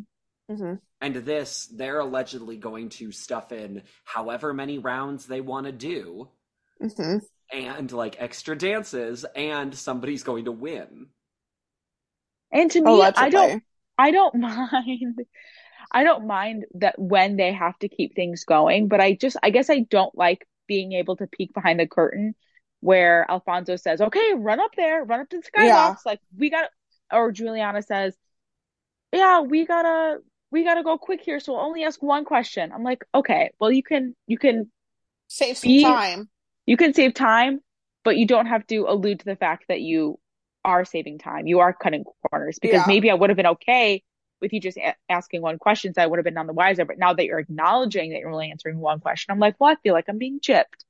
hmm 0.49 0.75
And 1.00 1.14
this, 1.16 1.66
they're 1.66 2.00
allegedly 2.00 2.56
going 2.59 2.90
to 2.90 3.12
stuff 3.12 3.52
in 3.52 3.82
however 4.04 4.52
many 4.52 4.78
rounds 4.78 5.26
they 5.26 5.40
want 5.40 5.66
to 5.66 5.73
do, 5.73 6.28
hmm 6.80 7.18
and 7.52 7.90
like 7.92 8.16
extra 8.21 8.57
dances, 8.57 9.25
and 9.35 9.75
somebody's 9.75 10.23
going 10.23 10.45
to 10.47 10.52
win. 10.52 11.07
And 12.52 12.71
to 12.73 12.83
oh, 12.85 12.97
me, 12.97 13.02
I 13.02 13.30
don't. 13.30 13.42
Allegedly. 13.42 13.62
I 13.99 14.11
don't 14.11 14.35
mind. 14.40 15.19
I 15.92 16.04
don't 16.04 16.26
mind 16.26 16.66
that 16.75 16.99
when 16.99 17.37
they 17.37 17.52
have 17.52 17.78
to 17.80 17.88
keep 17.88 18.14
things 18.14 18.45
going, 18.45 18.88
but 18.88 19.00
I 19.00 19.14
just, 19.14 19.37
I 19.42 19.50
guess 19.50 19.71
I 19.71 19.80
don't 19.80 20.16
like 20.16 20.47
being 20.69 20.92
able 20.92 21.16
to 21.16 21.26
peek 21.26 21.52
behind 21.52 21.80
the 21.80 21.87
curtain 21.87 22.35
where 22.78 23.26
Alfonso 23.28 23.76
says, 23.76 24.00
okay, 24.00 24.33
run 24.37 24.61
up 24.61 24.71
there, 24.76 25.04
run 25.04 25.21
up 25.21 25.28
to 25.30 25.38
the 25.38 25.42
skybox. 25.42 25.66
Yeah. 25.66 25.95
Like 26.07 26.21
we 26.37 26.49
got, 26.49 26.71
or 27.12 27.33
Julianne 27.33 27.85
says, 27.85 28.14
yeah, 29.12 29.40
we 29.40 29.66
gotta, 29.66 30.19
we 30.52 30.62
gotta 30.62 30.85
go 30.85 30.97
quick 30.97 31.23
here. 31.23 31.40
So 31.40 31.54
we'll 31.54 31.62
only 31.62 31.83
ask 31.83 32.00
one 32.00 32.25
question. 32.25 32.71
I'm 32.73 32.85
like, 32.85 33.04
okay, 33.12 33.50
well, 33.59 33.73
you 33.73 33.83
can, 33.83 34.14
you 34.26 34.38
can, 34.38 34.71
Save 35.33 35.59
some 35.59 35.69
Be- 35.69 35.83
time. 35.83 36.28
You 36.70 36.76
can 36.76 36.94
save 36.94 37.14
time, 37.14 37.60
but 38.04 38.16
you 38.16 38.26
don't 38.28 38.46
have 38.46 38.64
to 38.68 38.86
allude 38.88 39.18
to 39.18 39.24
the 39.24 39.34
fact 39.34 39.64
that 39.66 39.80
you 39.80 40.20
are 40.64 40.84
saving 40.84 41.18
time. 41.18 41.48
You 41.48 41.58
are 41.58 41.72
cutting 41.72 42.04
corners 42.30 42.60
because 42.60 42.82
Yeah. 42.82 42.84
maybe 42.86 43.10
I 43.10 43.14
would 43.14 43.28
have 43.28 43.36
been 43.36 43.54
okay 43.58 44.04
with 44.40 44.52
you 44.52 44.60
just 44.60 44.78
a- 44.78 44.94
asking 45.08 45.42
one 45.42 45.58
question, 45.58 45.92
so 45.92 46.00
I 46.00 46.06
would 46.06 46.18
have 46.18 46.24
been 46.24 46.34
none 46.34 46.46
the 46.46 46.52
wiser. 46.52 46.84
But 46.84 46.96
now 46.96 47.12
that 47.12 47.24
you're 47.24 47.40
acknowledging 47.40 48.10
that 48.12 48.20
you're 48.20 48.30
only 48.30 48.52
answering 48.52 48.78
one 48.78 49.00
question, 49.00 49.32
I'm 49.32 49.40
like, 49.40 49.56
well, 49.58 49.72
I 49.72 49.74
feel 49.82 49.94
like 49.94 50.04
I'm 50.08 50.18
being 50.18 50.38
chipped. 50.38 50.84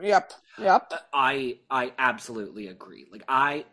Yep. 0.00 0.32
Yep. 0.58 0.86
Uh, 0.92 0.98
I 1.12 1.58
I 1.68 1.92
absolutely 1.98 2.68
agree. 2.68 3.06
Like 3.10 3.24
I, 3.26 3.64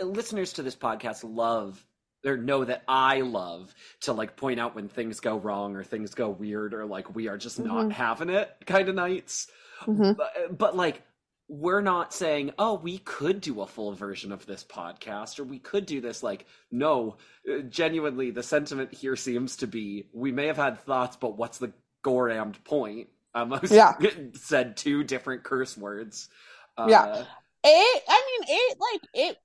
listeners 0.00 0.52
to 0.54 0.62
this 0.62 0.76
podcast 0.76 1.24
love 1.24 1.84
or 2.24 2.36
know 2.36 2.64
that 2.64 2.84
I 2.86 3.22
love 3.22 3.74
to 4.02 4.12
like 4.12 4.36
point 4.36 4.60
out 4.60 4.76
when 4.76 4.88
things 4.88 5.18
go 5.18 5.36
wrong 5.36 5.74
or 5.74 5.82
things 5.82 6.14
go 6.14 6.28
weird 6.30 6.74
or 6.74 6.86
like 6.86 7.14
we 7.14 7.26
are 7.28 7.38
just 7.38 7.58
not 7.58 7.86
Mhm. 7.86 7.92
having 7.92 8.30
it 8.30 8.54
kind 8.66 8.88
of 8.88 8.94
nights. 8.94 9.48
Hmm 9.84 10.12
But, 10.12 10.56
but 10.56 10.76
like 10.76 11.02
we're 11.48 11.80
not 11.80 12.12
saying, 12.12 12.52
oh, 12.58 12.74
we 12.74 12.98
could 12.98 13.40
do 13.40 13.60
a 13.60 13.66
full 13.66 13.92
version 13.92 14.32
of 14.32 14.46
this 14.46 14.64
podcast 14.64 15.38
or 15.38 15.44
we 15.44 15.58
could 15.60 15.86
do 15.86 16.00
this. 16.00 16.22
Like, 16.22 16.46
no, 16.72 17.16
uh, 17.48 17.60
genuinely, 17.68 18.30
the 18.30 18.42
sentiment 18.42 18.92
here 18.92 19.14
seems 19.16 19.56
to 19.58 19.66
be 19.66 20.08
we 20.12 20.32
may 20.32 20.46
have 20.46 20.56
had 20.56 20.80
thoughts, 20.80 21.16
but 21.16 21.36
what's 21.36 21.58
the 21.58 21.72
gorammed 22.04 22.62
point? 22.64 23.08
Almost 23.34 23.70
Yeah. 23.72 23.94
said 24.34 24.76
two 24.76 25.04
different 25.04 25.44
curse 25.44 25.76
words. 25.76 26.28
Uh, 26.76 26.86
Yeah. 26.88 27.24
It, 27.68 28.02
I 28.08 28.22
mean, 28.26 28.48
it, 28.48 28.78
like, 28.80 29.00
it, 29.14 29.36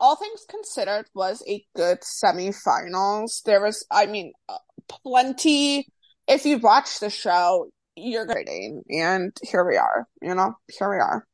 all 0.00 0.14
things 0.16 0.44
considered, 0.48 1.06
was 1.14 1.42
a 1.48 1.64
good 1.74 1.98
semifinals. 2.02 3.42
There 3.44 3.60
was, 3.60 3.84
I 3.90 4.06
mean, 4.06 4.32
uh, 4.48 4.58
plenty. 4.88 5.88
If 6.28 6.46
you've 6.46 6.62
watched 6.62 7.00
the 7.00 7.10
show, 7.10 7.68
you're 8.00 8.26
getting, 8.26 8.82
and 8.90 9.36
here 9.42 9.64
we 9.64 9.76
are, 9.76 10.06
you 10.22 10.34
know, 10.34 10.54
here 10.78 10.90
we 10.90 10.96
are. 10.96 11.26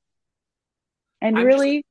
And 1.21 1.39
I'm 1.39 1.45
really, 1.45 1.85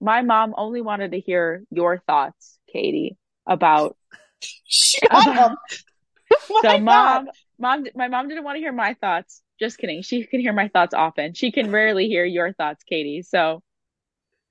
my 0.00 0.22
mom 0.22 0.54
only 0.56 0.80
wanted 0.80 1.12
to 1.12 1.20
hear 1.20 1.64
your 1.70 2.02
thoughts, 2.06 2.58
Katy, 2.72 3.16
about 3.46 3.96
Shut 4.68 5.10
about 5.10 5.28
up. 5.38 5.52
My 6.30 6.36
So 6.62 6.62
God. 6.62 6.80
mom, 6.80 7.28
mom, 7.58 7.84
my 7.94 8.08
mom 8.08 8.28
didn't 8.28 8.44
want 8.44 8.56
to 8.56 8.60
hear 8.60 8.72
my 8.72 8.94
thoughts. 8.94 9.42
Just 9.58 9.78
kidding. 9.78 10.02
She 10.02 10.24
can 10.24 10.40
hear 10.40 10.52
my 10.52 10.68
thoughts 10.68 10.94
often. 10.94 11.34
She 11.34 11.50
can 11.50 11.70
rarely 11.72 12.06
hear 12.06 12.24
your 12.24 12.52
thoughts, 12.52 12.84
Katy. 12.84 13.22
So 13.22 13.62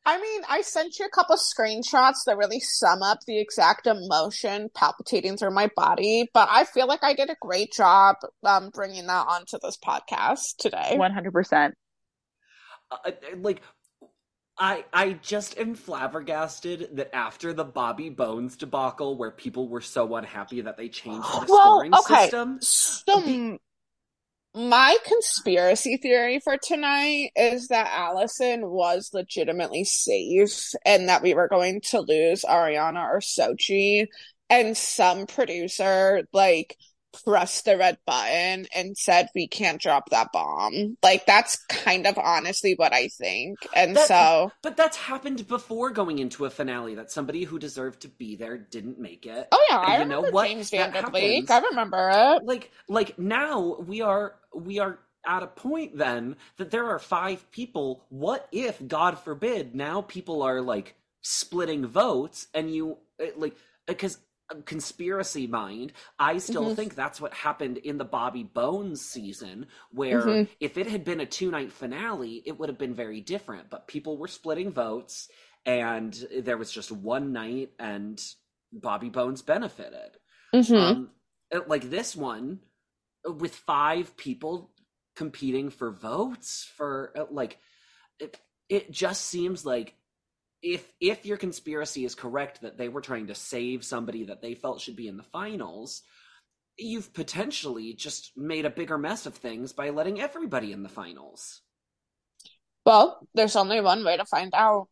I 0.07 0.21
mean, 0.21 0.41
I 0.49 0.61
sent 0.61 0.99
you 0.99 1.05
a 1.05 1.09
couple 1.09 1.35
screenshots 1.35 2.23
that 2.25 2.37
really 2.37 2.61
sum 2.61 3.03
up 3.03 3.19
the 3.27 3.41
exact 3.41 3.87
emotion 3.87 4.69
palpitating 4.73 5.35
through 5.35 5.51
my 5.53 5.69
body, 5.75 6.29
but 6.33 6.47
I 6.49 6.63
feel 6.63 6.87
like 6.87 7.03
I 7.03 7.13
did 7.13 7.29
a 7.29 7.35
great 7.41 7.73
job 7.73 8.15
um, 8.45 8.69
bringing 8.73 9.05
that 9.07 9.27
onto 9.27 9.57
this 9.61 9.77
podcast 9.77 10.55
today. 10.59 10.97
100%. 10.97 11.73
uh, 12.89 13.11
like 13.41 13.61
I 14.57 14.85
I 14.93 15.13
just 15.21 15.59
am 15.59 15.75
flabbergasted 15.75 16.89
that 16.93 17.13
after 17.13 17.51
the 17.51 17.65
Bobby 17.65 18.09
Bones 18.09 18.55
debacle, 18.55 19.17
where 19.17 19.31
people 19.31 19.67
were 19.67 19.81
so 19.81 20.15
unhappy 20.15 20.61
that 20.61 20.77
they 20.77 20.87
changed 20.87 21.27
the 21.33 21.45
Well, 21.47 21.79
scoring 21.81 21.93
okay. 21.93 22.29
system. 22.29 22.59
So 22.61 23.19
m- 23.19 23.59
my 24.57 24.97
conspiracy 25.05 25.97
theory 25.97 26.39
for 26.39 26.57
tonight 26.57 27.29
is 27.35 27.67
that 27.67 27.91
Alyson 27.93 28.67
was 28.67 29.11
legitimately 29.13 29.83
safe 29.83 30.71
and 30.83 31.07
that 31.09 31.21
we 31.21 31.35
were 31.35 31.47
going 31.47 31.79
to 31.91 32.01
lose 32.01 32.41
Ariana 32.43 33.03
or 33.03 33.19
Xochitl 33.19 34.07
and 34.49 34.75
some 34.75 35.27
producer 35.27 36.23
like 36.33 36.75
pressed 37.25 37.65
the 37.65 37.77
red 37.77 37.97
button 38.05 38.67
and 38.75 38.97
said 38.97 39.29
we 39.33 39.47
can't 39.47 39.81
drop 39.81 40.09
that 40.09 40.31
bomb. 40.31 40.97
Like 41.03 41.25
that's 41.25 41.57
kind 41.65 42.05
of 42.05 42.17
honestly 42.17 42.73
what 42.75 42.93
I 42.93 43.07
think. 43.07 43.57
And 43.75 43.95
That- 43.95 44.07
so 44.07 44.51
But 44.61 44.77
that's 44.77 44.97
happened 44.97 45.47
before 45.47 45.89
going 45.91 46.19
into 46.19 46.45
a 46.45 46.49
finale 46.49 46.95
that 46.95 47.11
somebody 47.11 47.43
who 47.43 47.59
deserved 47.59 48.01
to 48.01 48.07
be 48.07 48.35
there 48.35 48.57
didn't 48.57 48.99
make 48.99 49.25
it. 49.25 49.47
Oh 49.51 49.65
yeah, 49.69 49.79
And 49.81 49.89
I 49.89 49.93
you 49.99 50.05
know 50.05 50.15
remember 50.17 50.31
what? 50.31 50.47
James 50.47 50.69
Van 50.69 50.91
Der 50.91 51.09
Beek. 51.11 51.49
happens. 51.49 51.49
I 51.51 51.59
remember 51.69 52.11
it. 52.13 52.43
Like 52.45 52.71
like 52.87 53.17
now 53.17 53.77
we 53.79 54.01
are 54.01 54.35
we 54.53 54.79
are 54.79 54.99
at 55.25 55.43
a 55.43 55.47
point 55.47 55.97
then 55.97 56.35
that 56.57 56.71
there 56.71 56.85
are 56.89 56.99
five 56.99 57.49
people. 57.51 58.05
What 58.09 58.47
if, 58.51 58.85
God 58.87 59.19
forbid, 59.19 59.75
now 59.75 60.01
people 60.01 60.41
are 60.41 60.61
like 60.61 60.95
splitting 61.21 61.85
votes 61.85 62.47
and 62.53 62.73
you 62.73 62.97
uh, 63.21 63.25
like 63.35 63.55
because 63.85 64.17
conspiracy 64.65 65.47
mind 65.47 65.91
i 66.19 66.37
still 66.37 66.69
Mhm. 66.69 66.75
think 66.75 66.95
that's 66.95 67.19
what 67.19 67.33
happened 67.33 67.77
in 67.77 67.97
the 67.97 68.05
bobby 68.05 68.43
bones 68.43 69.01
season 69.01 69.65
where 69.91 70.39
Mhm. 70.39 70.47
if 70.59 70.77
it 70.77 70.87
had 70.87 71.03
been 71.03 71.19
a 71.19 71.25
two 71.25 71.51
night 71.51 71.71
finale 71.71 72.41
it 72.45 72.57
would 72.57 72.69
have 72.69 72.77
been 72.77 72.93
very 72.93 73.19
different 73.21 73.69
but 73.69 73.87
people 73.87 74.17
were 74.17 74.27
splitting 74.27 74.71
votes 74.71 75.29
and 75.65 76.25
there 76.41 76.57
was 76.57 76.71
just 76.71 76.91
one 76.91 77.33
night 77.33 77.71
and 77.79 78.23
bobby 78.71 79.09
bones 79.09 79.41
benefited 79.41 80.17
Mhm. 80.53 80.77
um, 80.77 81.09
uh, 81.53 81.59
like 81.67 81.89
this 81.89 82.15
one 82.15 82.59
uh, 83.27 83.31
with 83.31 83.55
five 83.55 84.15
people 84.17 84.71
competing 85.15 85.69
for 85.69 85.91
votes 85.91 86.69
for 86.75 87.11
uh, 87.17 87.25
like 87.31 87.59
it, 88.19 88.39
it 88.69 88.91
just 88.91 89.25
seems 89.25 89.65
like 89.65 89.95
if 90.61 90.85
if 90.99 91.25
your 91.25 91.37
conspiracy 91.37 92.03
is 92.05 92.15
correct 92.15 92.61
that 92.61 92.77
they 92.77 92.89
were 92.89 93.01
trying 93.01 93.27
to 93.27 93.35
save 93.35 93.83
somebody 93.85 94.25
that 94.25 94.41
they 94.41 94.55
felt 94.55 94.81
should 94.81 94.95
be 94.95 95.07
in 95.07 95.17
the 95.17 95.23
finals 95.23 96.01
you've 96.77 97.13
potentially 97.13 97.93
just 97.93 98.31
made 98.35 98.65
a 98.65 98.69
bigger 98.69 98.97
mess 98.97 99.25
of 99.25 99.35
things 99.35 99.73
by 99.73 99.89
letting 99.89 100.19
everybody 100.19 100.71
in 100.71 100.83
the 100.83 100.89
finals 100.89 101.61
Well, 102.85 103.19
there's 103.33 103.55
only 103.55 103.81
one 103.81 104.03
way 104.05 104.17
to 104.17 104.25
find 104.25 104.53
out. 104.53 104.87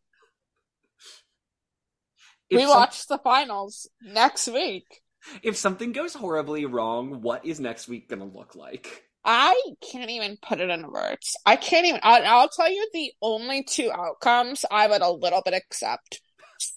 if, 2.50 2.58
we 2.58 2.62
some- 2.64 2.70
watch 2.70 3.08
the 3.08 3.18
finals 3.20 3.90
next 4.02 4.48
week. 4.48 5.02
if 5.44 5.58
something 5.58 5.92
goes 5.92 6.14
horribly 6.14 6.66
wrong 6.66 7.22
what 7.22 7.46
is 7.46 7.60
next 7.60 7.88
week 7.88 8.10
gonna 8.10 8.26
look 8.26 8.56
like 8.56 9.04
I 9.28 9.60
can't 9.82 10.10
even 10.12 10.38
put 10.42 10.60
it 10.60 10.70
into 10.70 10.88
words. 10.88 11.36
I 11.46 11.56
can't 11.56 11.86
even. 11.88 12.00
I'll, 12.04 12.24
I'll 12.42 12.50
tell 12.50 12.72
you 12.72 12.88
the 12.94 13.12
only 13.22 13.64
two 13.64 13.92
outcomes 13.92 14.64
I 14.70 14.88
would 14.88 15.02
a 15.02 15.10
little 15.10 15.42
bit 15.44 15.54
accept: 15.56 16.22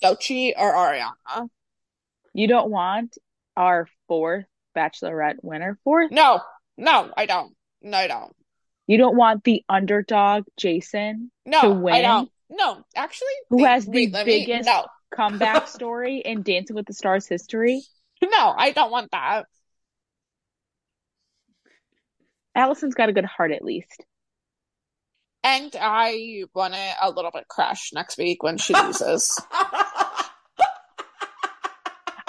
Xochitl 0.02 0.54
or 0.56 0.72
Ariana. 0.72 1.48
You 2.32 2.48
don't 2.48 2.70
want 2.70 3.16
our 3.56 3.86
fourth 4.06 4.46
Bachelorette 4.76 5.36
winner. 5.42 5.78
Fourth? 5.84 6.10
No, 6.10 6.40
no, 6.76 7.10
I 7.16 7.26
don't. 7.26 7.54
No, 7.82 7.98
I 7.98 8.06
don't. 8.06 8.34
You 8.86 8.96
don't 8.96 9.16
want 9.16 9.44
the 9.44 9.62
underdog 9.68 10.44
Jason 10.56 11.30
No, 11.44 11.60
To 11.60 11.66
I 11.66 11.70
win? 11.72 12.02
don't. 12.02 12.30
No, 12.50 12.82
actually, 12.96 13.28
Who 13.50 13.58
wait, 13.58 13.66
has 13.68 13.84
the 13.84 13.90
wait, 13.90 14.12
let 14.12 14.26
me- 14.26 14.46
biggest- 14.46 14.66
No, 14.66 14.86
comeback 15.14 15.68
story 15.68 16.18
in 16.24 16.40
Dancing 16.42 16.74
with 16.76 16.86
the 16.86 16.94
Stars 16.94 17.26
history. 17.26 17.82
no, 18.22 18.54
I 18.56 18.70
don't 18.72 18.90
want 18.90 19.10
that. 19.10 19.44
Alyson's 22.58 22.94
got 22.94 23.08
a 23.08 23.12
good 23.12 23.24
heart 23.24 23.52
at 23.52 23.64
least. 23.64 24.04
And 25.44 25.74
I 25.80 26.44
want 26.54 26.74
it 26.74 26.94
a 27.00 27.10
little 27.10 27.30
bit 27.30 27.46
crash 27.48 27.92
next 27.94 28.18
week 28.18 28.42
when 28.42 28.58
she 28.58 28.74
loses. 28.74 29.34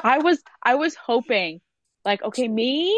I 0.04 0.20
was 0.20 0.42
I 0.64 0.76
was 0.76 0.96
hoping 0.96 1.60
like 2.06 2.24
okay 2.24 2.48
maybe 2.48 2.94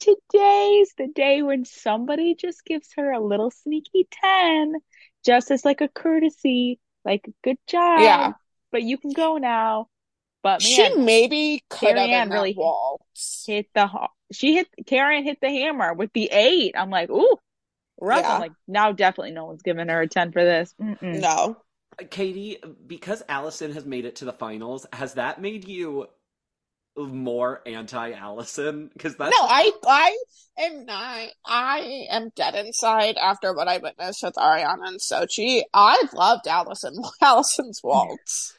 today's 0.00 0.94
the 0.96 1.08
day 1.14 1.42
when 1.42 1.64
somebody 1.64 2.34
just 2.34 2.64
gives 2.64 2.88
her 2.96 3.12
a 3.12 3.20
little 3.20 3.50
sneaky 3.50 4.08
10 4.22 4.74
just 5.24 5.50
as 5.50 5.64
like 5.64 5.82
a 5.82 5.88
courtesy 5.88 6.78
like 7.04 7.28
good 7.44 7.58
job 7.66 8.00
Yeah. 8.00 8.32
but 8.70 8.82
you 8.82 8.96
can 8.96 9.12
go 9.12 9.36
now 9.36 9.88
but 10.42 10.60
she 10.62 10.94
maybe 10.96 11.62
could 11.70 11.90
Carrie 11.94 12.12
Ann 12.12 12.30
really- 12.30 12.54
waltz. 12.56 13.44
hit 13.46 13.66
the 13.74 13.88
she 14.32 14.54
hit 14.54 14.68
Carrie 14.86 15.18
Ann 15.18 15.24
hit 15.24 15.38
the 15.40 15.50
hammer 15.50 15.92
with 15.94 16.12
the 16.12 16.28
8 16.32 16.74
I'm 16.76 16.90
like 16.90 17.10
ooh 17.10 17.36
rough 18.00 18.20
Yeah. 18.22 18.34
I'm 18.34 18.40
like 18.40 18.52
now 18.66 18.92
definitely 18.92 19.32
no 19.32 19.44
one's 19.46 19.62
giving 19.62 19.88
her 19.88 20.00
a 20.02 20.08
10 20.08 20.32
for 20.32 20.44
this 20.44 20.74
Mm-mm. 20.80 21.20
No. 21.20 21.58
Katy, 22.10 22.56
because 22.86 23.22
Alyson 23.28 23.74
has 23.74 23.84
made 23.84 24.06
it 24.06 24.16
to 24.16 24.24
the 24.24 24.32
finals, 24.32 24.86
has 24.94 25.14
that 25.14 25.42
made 25.42 25.68
you 25.68 26.06
more 26.96 27.60
anti 27.66 28.12
Alyson? 28.12 28.90
Because 28.94 29.14
that's 29.16 29.30
No, 29.38 29.46
I 29.46 29.70
I 29.86 30.18
am 30.58 30.86
not. 30.86 31.28
I 31.44 32.06
am 32.10 32.30
dead 32.34 32.54
inside 32.54 33.16
after 33.18 33.52
what 33.52 33.68
I 33.68 33.76
witnessed 33.76 34.22
with 34.22 34.34
Ariana 34.36 34.88
and 34.88 35.00
Xochitl. 35.00 35.62
I 35.74 36.02
loved 36.14 36.46
Alyson 36.46 36.94
Allison's 37.22 37.80
waltz. 37.84 38.58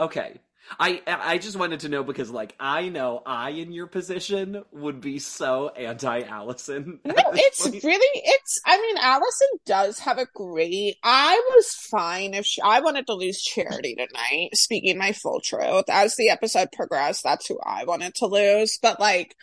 okay. 0.00 0.40
I 0.78 1.02
I 1.06 1.38
just 1.38 1.56
wanted 1.56 1.80
to 1.80 1.88
know 1.88 2.04
because 2.04 2.30
like 2.30 2.54
I 2.60 2.88
know 2.88 3.22
I 3.26 3.50
in 3.50 3.72
your 3.72 3.86
position 3.86 4.62
would 4.72 5.00
be 5.00 5.18
so 5.18 5.68
anti 5.70 6.22
Alyson. 6.22 7.00
No, 7.04 7.14
it's 7.16 7.66
really 7.84 8.22
it's. 8.24 8.60
I 8.66 8.80
mean, 8.80 8.96
Alyson 8.96 9.48
does 9.66 9.98
have 10.00 10.18
a 10.18 10.26
great. 10.34 10.96
I 11.02 11.40
was 11.54 11.72
fine 11.90 12.34
if 12.34 12.46
she, 12.46 12.60
I 12.62 12.80
wanted 12.80 13.06
to 13.06 13.14
lose 13.14 13.42
Charity 13.42 13.96
tonight. 13.96 14.50
Speaking 14.54 14.98
my 14.98 15.12
full 15.12 15.40
truth, 15.40 15.84
as 15.88 16.16
the 16.16 16.30
episode 16.30 16.68
progressed, 16.72 17.24
that's 17.24 17.46
who 17.46 17.58
I 17.64 17.84
wanted 17.84 18.14
to 18.16 18.26
lose. 18.26 18.78
But 18.80 19.00
like, 19.00 19.34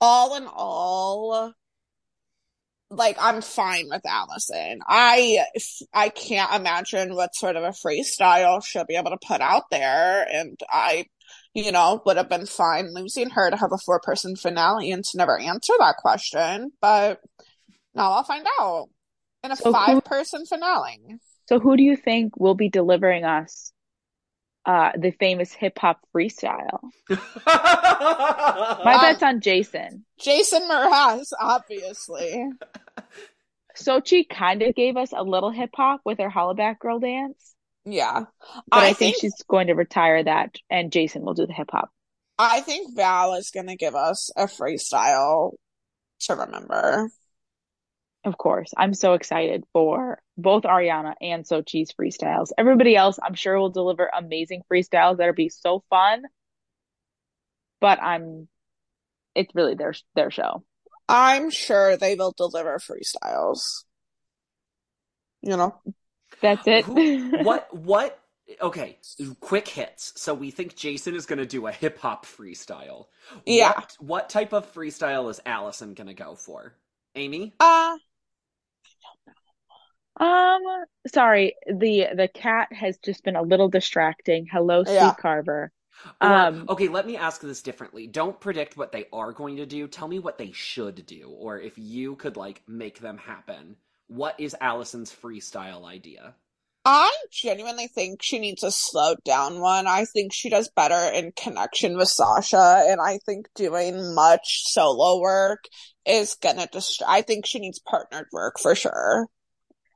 all 0.00 0.36
in 0.36 0.46
all, 0.46 1.52
like 2.96 3.16
I'm 3.20 3.42
fine 3.42 3.86
with 3.90 4.02
Alyson. 4.06 4.78
I 4.86 5.44
I 5.92 6.08
can't 6.10 6.54
imagine 6.54 7.14
what 7.14 7.34
sort 7.34 7.56
of 7.56 7.64
a 7.64 7.70
freestyle 7.70 8.64
she'll 8.64 8.84
be 8.86 8.96
able 8.96 9.10
to 9.10 9.18
put 9.26 9.40
out 9.40 9.64
there, 9.70 10.26
and 10.32 10.58
I. 10.68 11.06
You 11.56 11.70
know, 11.70 12.02
would 12.04 12.16
have 12.16 12.28
been 12.28 12.46
fine 12.46 12.92
losing 12.92 13.30
her 13.30 13.48
to 13.48 13.56
have 13.56 13.70
a 13.72 13.78
four 13.78 14.00
person 14.00 14.34
finale 14.34 14.90
and 14.90 15.04
to 15.04 15.16
never 15.16 15.38
answer 15.38 15.72
that 15.78 15.96
question. 15.98 16.72
But 16.80 17.20
now 17.94 18.12
I'll 18.12 18.24
find 18.24 18.44
out 18.60 18.88
in 19.44 19.52
a 19.52 19.56
So 19.56 19.72
five 19.72 20.04
person 20.04 20.46
finale. 20.46 21.18
so 21.48 21.60
who 21.60 21.76
do 21.76 21.82
you 21.82 21.96
think 21.96 22.38
will 22.38 22.54
be 22.54 22.68
delivering 22.68 23.24
us 23.24 23.72
uh 24.66 24.92
the 24.96 25.10
famous 25.12 25.52
hip 25.52 25.78
hop 25.78 26.00
freestyle 26.14 26.80
my 27.46 28.94
Um, 28.94 29.00
bet's 29.00 29.22
on 29.22 29.40
Jason 29.40 30.04
Jason 30.18 30.62
Mraz, 30.68 31.32
obviously. 31.38 32.50
Xochitl 33.76 34.28
kind 34.28 34.62
of 34.62 34.74
gave 34.74 34.96
us 34.96 35.12
a 35.12 35.22
little 35.22 35.50
hip 35.50 35.70
hop 35.74 36.00
with 36.04 36.18
her 36.18 36.30
hollaback 36.30 36.78
girl 36.78 37.00
dance, 37.00 37.54
Yeah. 37.84 38.26
but 38.70 38.78
I, 38.78 38.88
I 38.90 38.92
think, 38.92 39.16
think 39.16 39.16
she's 39.20 39.42
going 39.48 39.66
to 39.66 39.74
retire 39.74 40.22
that, 40.22 40.54
and 40.70 40.92
Jason 40.92 41.22
will 41.22 41.34
do 41.34 41.46
the 41.46 41.52
hip 41.52 41.70
hop. 41.72 41.90
I 42.38 42.60
think 42.60 42.94
Val 42.96 43.34
is 43.34 43.50
gonna 43.50 43.76
give 43.76 43.94
us 43.94 44.30
a 44.36 44.44
freestyle 44.44 45.54
to 46.20 46.34
remember. 46.36 47.10
Of 48.24 48.38
course, 48.38 48.72
I'm 48.76 48.94
so 48.94 49.12
excited 49.12 49.64
for 49.74 50.18
both 50.38 50.62
Ariana 50.62 51.12
and 51.20 51.44
Xochitl's 51.44 51.92
freestyles. 51.92 52.48
Everybody 52.56 52.96
else, 52.96 53.18
I'm 53.22 53.34
sure, 53.34 53.58
will 53.58 53.68
deliver 53.70 54.10
amazing 54.16 54.62
freestyles 54.72 55.18
that'll 55.18 55.34
be 55.34 55.50
so 55.50 55.84
fun. 55.90 56.22
But 57.80 58.02
I'm, 58.02 58.48
it's 59.34 59.54
really 59.54 59.74
their 59.74 59.92
their 60.14 60.30
show. 60.30 60.64
I'm 61.06 61.50
sure 61.50 61.98
they 61.98 62.14
will 62.14 62.32
deliver 62.34 62.78
freestyles. 62.78 63.60
You 65.42 65.58
know? 65.58 65.74
That's 66.40 66.66
it. 66.66 66.86
Who- 66.86 67.30
what 67.44 67.74
what 67.76 68.18
okay 68.60 68.98
quick 69.40 69.66
hits 69.66 70.12
so 70.16 70.34
we 70.34 70.50
think 70.50 70.76
jason 70.76 71.14
is 71.14 71.24
going 71.24 71.38
to 71.38 71.46
do 71.46 71.66
a 71.66 71.72
hip-hop 71.72 72.26
freestyle 72.26 73.06
Yeah. 73.46 73.72
what, 73.72 73.96
what 74.00 74.28
type 74.28 74.52
of 74.52 74.70
freestyle 74.74 75.30
is 75.30 75.40
allison 75.46 75.94
going 75.94 76.08
to 76.08 76.14
go 76.14 76.34
for 76.34 76.74
amy 77.14 77.54
Uh 77.58 77.96
Um, 80.16 80.62
sorry, 81.08 81.56
the 81.66 82.06
the 82.14 82.28
cat 82.32 82.72
has 82.72 82.98
just 82.98 83.24
been 83.24 83.36
a 83.36 83.42
little 83.42 83.68
distracting. 83.68 84.46
Hello, 84.50 84.84
Yeah. 84.86 85.14
Carver. 85.14 85.72
Or- 86.20 86.28
Um, 86.28 86.66
okay 86.68 86.88
let 86.88 87.06
me 87.06 87.16
ask 87.16 87.40
this 87.40 87.62
differently 87.62 88.06
don't 88.08 88.38
predict 88.38 88.76
what 88.76 88.90
they 88.92 89.06
are 89.12 89.32
going 89.32 89.56
to 89.56 89.64
do 89.64 89.86
tell 89.86 90.08
me 90.08 90.18
what 90.18 90.38
they 90.38 90.50
should 90.52 91.06
do 91.06 91.28
or 91.38 91.58
if 91.60 91.78
you 91.78 92.16
could 92.16 92.36
like 92.36 92.62
make 92.66 92.98
them 92.98 93.16
happen 93.16 93.76
what 94.08 94.38
is 94.38 94.56
allison's 94.60 95.12
freestyle 95.12 95.84
idea 95.86 96.34
I 96.86 97.10
genuinely 97.30 97.88
think 97.88 98.22
she 98.22 98.38
needs 98.38 98.62
a 98.62 98.70
slowed 98.70 99.22
down 99.24 99.60
one. 99.60 99.86
I 99.86 100.04
think 100.04 100.32
she 100.34 100.50
does 100.50 100.68
better 100.68 101.12
in 101.14 101.32
connection 101.32 101.96
with 101.96 102.08
Sasha, 102.08 102.84
and 102.86 103.00
I 103.00 103.18
think 103.24 103.48
doing 103.54 104.14
much 104.14 104.64
solo 104.66 105.18
work 105.20 105.64
is 106.04 106.34
gonna 106.34 106.66
destroy. 106.66 107.06
I 107.08 107.22
think 107.22 107.46
she 107.46 107.58
needs 107.58 107.78
partnered 107.78 108.26
work 108.32 108.58
for 108.60 108.74
sure. 108.74 109.28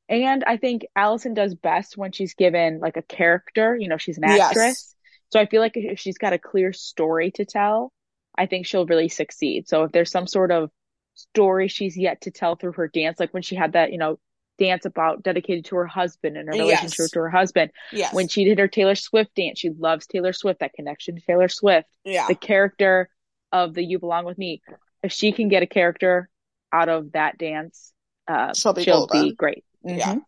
And 0.09 0.43
I 0.45 0.57
think 0.57 0.87
Alyson 0.97 1.35
does 1.35 1.55
best 1.55 1.99
when 1.99 2.13
she's 2.13 2.35
given 2.35 2.81
like 2.81 2.97
a 2.97 3.03
character. 3.03 3.77
You 3.77 3.89
know, 3.89 3.99
she's 3.99 4.17
an 4.17 4.25
Yes. 4.25 4.53
actress. 4.53 4.95
So 5.31 5.39
I 5.39 5.47
feel 5.47 5.61
like 5.61 5.73
if 5.75 5.99
she's 5.99 6.17
got 6.17 6.33
a 6.33 6.39
clear 6.39 6.73
story 6.73 7.31
to 7.33 7.45
tell, 7.45 7.93
I 8.35 8.47
think 8.47 8.67
she'll 8.67 8.87
really 8.87 9.11
succeed. 9.11 9.69
So 9.69 9.85
if 9.85 9.93
there's 9.93 10.11
some 10.11 10.27
sort 10.27 10.51
of 10.51 10.71
story 11.15 11.69
she's 11.69 11.99
yet 11.99 12.23
to 12.23 12.31
tell 12.31 12.57
through 12.57 12.73
her 12.73 12.89
dance, 12.89 13.21
like 13.21 13.35
when 13.35 13.43
she 13.43 13.57
had 13.57 13.73
that, 13.73 13.93
you 13.93 13.99
know, 13.99 14.19
dance 14.59 14.85
about 14.85 15.23
dedicated 15.23 15.65
to 15.67 15.77
her 15.77 15.87
husband 15.87 16.37
and 16.37 16.49
her 16.49 16.55
Yes. 16.55 16.65
relationship 16.65 17.13
to 17.13 17.21
her 17.21 17.31
husband, 17.31 17.71
Yes. 17.93 18.13
when 18.13 18.29
she 18.29 18.45
did 18.45 18.59
her 18.59 18.69
Taylor 18.69 18.95
Swift 18.95 19.35
dance, 19.35 19.59
she 19.59 19.71
loves 19.71 20.07
Taylor 20.07 20.33
Swift, 20.33 20.61
that 20.61 20.73
connection 20.75 21.15
to 21.17 21.21
Taylor 21.23 21.49
Swift, 21.49 21.89
yeah. 22.05 22.27
the 22.29 22.35
character 22.35 23.09
of 23.53 23.75
the 23.75 23.83
You 23.83 23.99
Belong 23.99 24.25
With 24.25 24.37
Me. 24.39 24.61
If 25.03 25.13
she 25.13 25.33
can 25.33 25.49
get 25.49 25.63
a 25.63 25.67
character 25.67 26.29
out 26.73 26.89
of 26.89 27.13
that 27.13 27.39
dance, 27.39 27.93
uh, 28.27 28.53
She'll 28.53 28.73
be 28.75 28.83
she'll 28.85 29.07
be 29.07 29.33
great. 29.33 29.65
Yeah. 29.85 30.17
Mhm. 30.17 30.23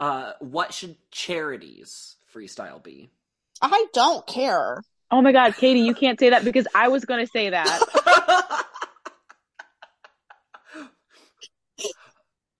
Uh, 0.00 0.32
what 0.40 0.74
should 0.74 0.96
charities 1.10 2.16
freestyle 2.34 2.82
be? 2.82 3.10
I 3.62 3.86
don't 3.92 4.26
care. 4.26 4.82
Oh 5.10 5.22
my 5.22 5.30
God, 5.32 5.54
Katy, 5.56 5.80
you 5.80 5.94
can't 5.94 6.18
say 6.18 6.30
that 6.30 6.44
because 6.44 6.66
I 6.74 6.88
was 6.88 7.04
going 7.04 7.24
to 7.24 7.30
say 7.30 7.50
that. 7.50 7.80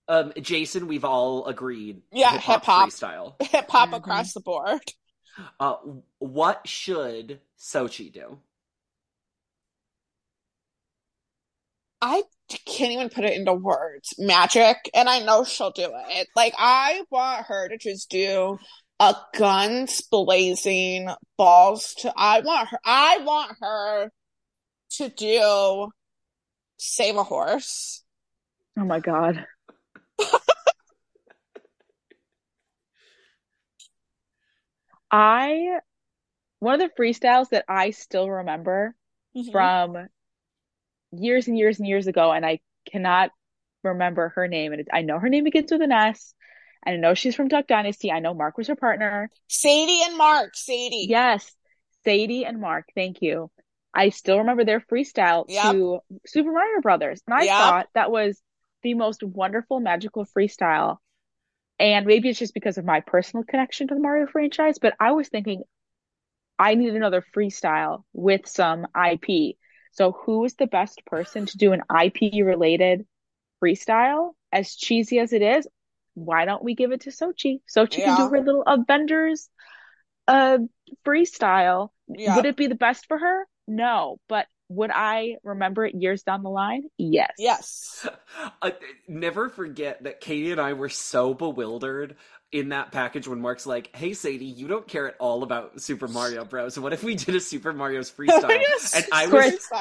um, 0.08 0.32
Jason, 0.40 0.86
we've 0.86 1.04
all 1.04 1.46
agreed. 1.46 2.02
Yeah, 2.12 2.32
hip-hop 2.32 2.60
hip-hop. 2.62 2.88
freestyle. 2.88 3.42
Hip 3.42 3.70
hop 3.70 3.90
Mhm. 3.90 3.96
across 3.96 4.32
the 4.32 4.40
board. 4.40 4.80
Uh, 5.58 5.76
what 6.18 6.66
should 6.68 7.40
Xochitl 7.58 8.12
do? 8.12 8.38
I 12.00 12.22
can't 12.66 12.92
even 12.92 13.08
put 13.08 13.24
it 13.24 13.36
into 13.36 13.54
words. 13.54 14.14
Magic, 14.18 14.76
and 14.94 15.08
I 15.08 15.20
know 15.20 15.44
she'll 15.44 15.70
do 15.70 15.90
it. 15.92 16.28
Like 16.36 16.54
I 16.58 17.02
want 17.10 17.46
her 17.46 17.68
to 17.68 17.78
just 17.78 18.10
do 18.10 18.58
a 19.00 19.16
guns 19.36 20.02
blazing, 20.02 21.08
balls 21.38 21.94
to. 21.98 22.12
I 22.16 22.40
want 22.40 22.68
her. 22.68 22.78
I 22.84 23.18
want 23.18 23.56
her 23.60 24.10
to 24.98 25.08
do 25.08 25.90
save 26.76 27.16
a 27.16 27.24
horse. 27.24 28.02
Oh 28.78 28.84
my 28.84 29.00
God. 29.00 29.46
I, 35.10 35.78
one 36.60 36.80
of 36.80 36.80
the 36.80 37.02
freestyles 37.02 37.50
that 37.50 37.64
I 37.68 37.90
still 37.90 38.28
remember 38.30 38.94
Mm-hmm. 39.36 39.50
from 39.50 40.08
years 41.10 41.48
and 41.48 41.58
years 41.58 41.78
and 41.78 41.88
years 41.88 42.06
ago, 42.06 42.30
and 42.32 42.46
I 42.46 42.60
cannot 42.90 43.30
remember 43.82 44.30
her 44.36 44.46
name. 44.48 44.72
And 44.72 44.88
I 44.92 45.02
know 45.02 45.18
her 45.18 45.28
name 45.28 45.44
begins 45.44 45.72
with 45.72 45.82
an 45.82 45.92
S, 45.92 46.34
and 46.86 46.94
I 46.94 46.98
know 46.98 47.14
she's 47.14 47.34
from 47.34 47.48
Duck 47.48 47.66
Dynasty. 47.66 48.12
I 48.12 48.20
know 48.20 48.32
Mark 48.34 48.56
was 48.56 48.68
her 48.68 48.76
partner. 48.76 49.30
Sadie 49.48 50.02
and 50.06 50.16
Mark. 50.16 50.54
Sadie. 50.54 51.06
Yes, 51.08 51.52
Sadie 52.04 52.44
and 52.44 52.60
Mark. 52.60 52.86
Thank 52.94 53.22
you. 53.22 53.50
I 53.92 54.08
still 54.10 54.38
remember 54.38 54.64
their 54.64 54.80
freestyle 54.80 55.46
Yep. 55.48 55.62
to 55.62 55.98
Super 56.26 56.52
Mario 56.52 56.80
Brothers, 56.80 57.20
and 57.26 57.34
I 57.34 57.44
Yep. 57.44 57.58
thought 57.58 57.88
that 57.94 58.10
was 58.10 58.40
the 58.84 58.94
most 58.94 59.24
wonderful, 59.24 59.80
magical 59.80 60.24
freestyle. 60.24 60.98
And 61.80 62.06
maybe 62.06 62.28
it's 62.28 62.38
just 62.38 62.54
because 62.54 62.78
of 62.78 62.84
my 62.84 63.00
personal 63.00 63.44
connection 63.44 63.88
to 63.88 63.94
the 63.94 64.00
Mario 64.00 64.28
franchise, 64.28 64.78
but 64.78 64.94
I 65.00 65.10
was 65.10 65.28
thinking 65.28 65.64
I 66.56 66.76
need 66.76 66.94
another 66.94 67.24
freestyle 67.34 68.04
with 68.12 68.46
some 68.46 68.86
IP. 68.94 69.56
So 69.90 70.12
who 70.12 70.44
is 70.44 70.54
the 70.54 70.68
best 70.68 71.04
person 71.06 71.46
to 71.46 71.58
do 71.58 71.72
an 71.72 71.82
IP 71.90 72.44
related 72.44 73.06
freestyle? 73.62 74.34
As 74.52 74.76
cheesy 74.76 75.18
as 75.18 75.32
it 75.32 75.42
is, 75.42 75.66
why 76.14 76.44
don't 76.44 76.62
we 76.62 76.76
give 76.76 76.92
it 76.92 77.02
to 77.02 77.10
Xochitl? 77.10 77.60
Xochitl 77.68 78.04
can 78.04 78.16
do 78.16 78.28
her 78.28 78.40
little 78.40 78.62
Avengers 78.64 79.48
uh 80.28 80.58
freestyle. 81.04 81.88
Yeah. 82.08 82.36
Would 82.36 82.46
it 82.46 82.56
be 82.56 82.68
the 82.68 82.76
best 82.76 83.06
for 83.06 83.18
her? 83.18 83.48
No, 83.66 84.18
but 84.28 84.46
would 84.68 84.90
I 84.92 85.36
remember 85.42 85.84
it 85.86 85.94
years 85.94 86.22
down 86.22 86.42
the 86.42 86.50
line? 86.50 86.84
Yes. 86.98 87.32
Yes. 87.38 88.06
Uh, 88.62 88.70
never 89.06 89.48
forget 89.48 90.02
that 90.04 90.20
Katy 90.20 90.50
and 90.52 90.60
I 90.60 90.72
were 90.72 90.88
so 90.88 91.34
bewildered 91.34 92.16
in 92.50 92.70
that 92.70 92.90
package 92.92 93.28
when 93.28 93.40
Mark's 93.40 93.66
like, 93.66 93.94
"Hey 93.94 94.12
Sadie, 94.14 94.44
you 94.46 94.66
don't 94.68 94.86
care 94.88 95.06
at 95.08 95.14
all 95.20 95.42
about 95.42 95.80
Super 95.80 96.08
Mario 96.08 96.44
Bros. 96.44 96.78
What 96.78 96.92
if 96.92 97.02
we 97.04 97.14
did 97.14 97.34
a 97.36 97.40
Super 97.40 97.72
Mario's 97.72 98.10
freestyle?" 98.18 98.60
Yes. 98.60 98.92
And 98.92 99.06
I 99.12 99.26
was, 99.28 99.72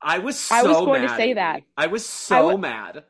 I 0.00 0.18
was 0.18 0.38
so 0.38 0.54
I 0.56 0.62
was 0.62 0.80
going 0.82 1.02
to 1.02 1.08
say 1.08 1.34
that. 1.34 1.62
I 1.76 1.86
was 1.88 2.06
so 2.06 2.52
w- 2.52 2.58
mad. 2.58 3.04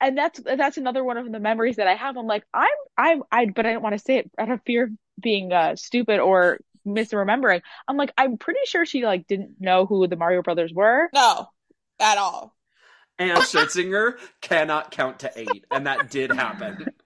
and 0.00 0.16
that's 0.16 0.40
that's 0.40 0.76
another 0.76 1.02
one 1.02 1.16
of 1.16 1.30
the 1.30 1.40
memories 1.40 1.76
that 1.76 1.88
I 1.88 1.94
have. 1.94 2.16
I'm 2.16 2.26
like, 2.26 2.44
I'm 2.54 2.68
I'm 2.96 3.22
I 3.32 3.46
but 3.46 3.66
I 3.66 3.70
didn't 3.70 3.82
want 3.82 3.94
to 3.94 3.98
say 3.98 4.16
it 4.18 4.30
out 4.38 4.50
of 4.50 4.60
fear 4.64 4.84
of 4.84 4.90
being 5.20 5.52
uh 5.52 5.74
stupid 5.76 6.20
or 6.20 6.58
misremembering. 6.94 7.62
I'm 7.86 7.96
like, 7.96 8.12
I'm 8.18 8.38
pretty 8.38 8.60
sure 8.64 8.86
she 8.86 9.04
like 9.04 9.26
didn't 9.26 9.60
know 9.60 9.86
who 9.86 10.06
the 10.06 10.16
Mario 10.16 10.42
Brothers 10.42 10.72
were. 10.72 11.08
No. 11.14 11.48
At 12.00 12.18
all. 12.18 12.54
And 13.18 13.42
Scherzinger 13.42 14.18
cannot 14.40 14.90
count 14.92 15.20
to 15.20 15.32
eight, 15.36 15.66
and 15.70 15.86
that 15.86 16.10
did 16.10 16.30
happen. 16.32 16.86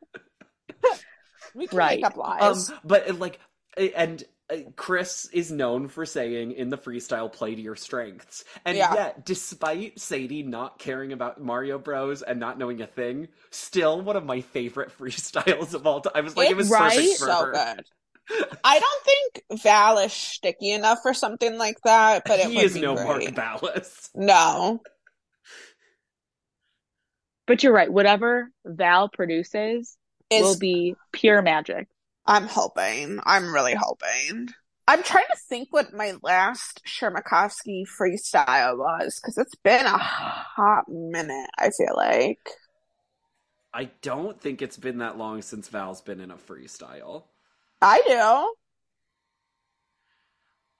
We 1.55 1.69
can 1.69 1.79
Right. 1.79 2.01
make 2.01 2.07
up 2.07 2.17
Um, 2.17 2.19
lies. 2.19 2.71
but 2.85 3.11
uh, 3.11 3.15
like, 3.15 3.39
and 3.77 4.23
uh, 4.51 4.57
Chris 4.77 5.27
is 5.33 5.51
known 5.51 5.89
for 5.89 6.07
saying 6.07 6.53
in 6.53 6.71
the 6.71 6.79
freestyle, 6.79 7.31
"Play 7.33 7.55
to 7.55 7.61
your 7.61 7.77
strengths," 7.77 8.45
and 8.65 8.77
Yeah. 8.77 8.95
yet, 8.95 9.25
despite 9.27 10.01
Sadie 10.01 10.43
not 10.43 10.79
caring 10.79 11.13
about 11.13 11.43
Mario 11.43 11.79
Bros 11.79 12.23
and 12.23 12.41
not 12.41 12.59
knowing 12.59 12.81
a 12.81 12.87
thing, 12.87 13.29
still 13.51 14.01
one 14.01 14.17
of 14.17 14.25
my 14.25 14.41
favorite 14.41 14.91
freestyles 14.99 15.75
of 15.75 15.87
all 15.87 16.01
time. 16.01 16.13
I 16.15 16.21
was 16.23 16.37
like, 16.37 16.49
it, 16.49 16.53
It 16.53 16.57
was 16.57 16.71
right? 16.71 16.95
perfect 16.97 17.19
for 17.19 17.27
so 17.27 17.45
her. 17.45 17.53
good. 17.53 17.87
I 18.65 18.79
don't 18.79 19.05
think 19.05 19.63
Val 19.63 19.99
is 19.99 20.13
sticky 20.13 20.73
enough 20.73 21.01
for 21.03 21.15
something 21.15 21.59
like 21.59 21.79
that, 21.85 22.25
but 22.27 22.41
it 22.41 22.47
he 22.47 22.57
would 22.57 22.65
is 22.65 22.75
be 22.75 22.81
no 22.81 22.95
great. 22.95 23.37
Mark 23.37 23.61
Ballas. 23.61 24.11
No. 24.15 24.81
But 27.47 27.63
you're 27.63 27.73
right. 27.73 27.93
Whatever 27.93 28.51
Val 28.65 29.09
produces 29.09 29.97
will 30.31 30.59
be 30.59 30.95
pure 31.13 31.43
magic. 31.43 31.89
I'm 32.27 32.47
hoping. 32.47 33.21
I'm 33.25 33.53
really 33.53 33.75
hoping. 33.75 34.49
I'm 34.89 35.03
trying 35.03 35.27
to 35.31 35.39
think 35.49 35.69
what 35.71 35.93
my 35.93 36.15
last 36.23 36.83
Chmerkovskiy 36.87 37.85
freestyle 37.87 38.79
was 38.79 39.21
because 39.21 39.39
it's 39.39 39.55
been 39.57 39.87
a 39.87 39.99
hot 39.99 40.89
minute. 40.89 41.51
I 41.59 41.71
feel 41.71 41.95
like 41.97 42.41
I 43.73 43.91
don't 44.03 44.41
think 44.41 44.61
it's 44.61 44.77
been 44.77 44.99
that 44.99 45.17
long 45.17 45.43
since 45.43 45.69
Val's 45.69 46.01
been 46.01 46.21
in 46.21 46.31
a 46.31 46.37
freestyle. 46.37 47.25
I 47.83 48.01
do. 48.07 48.55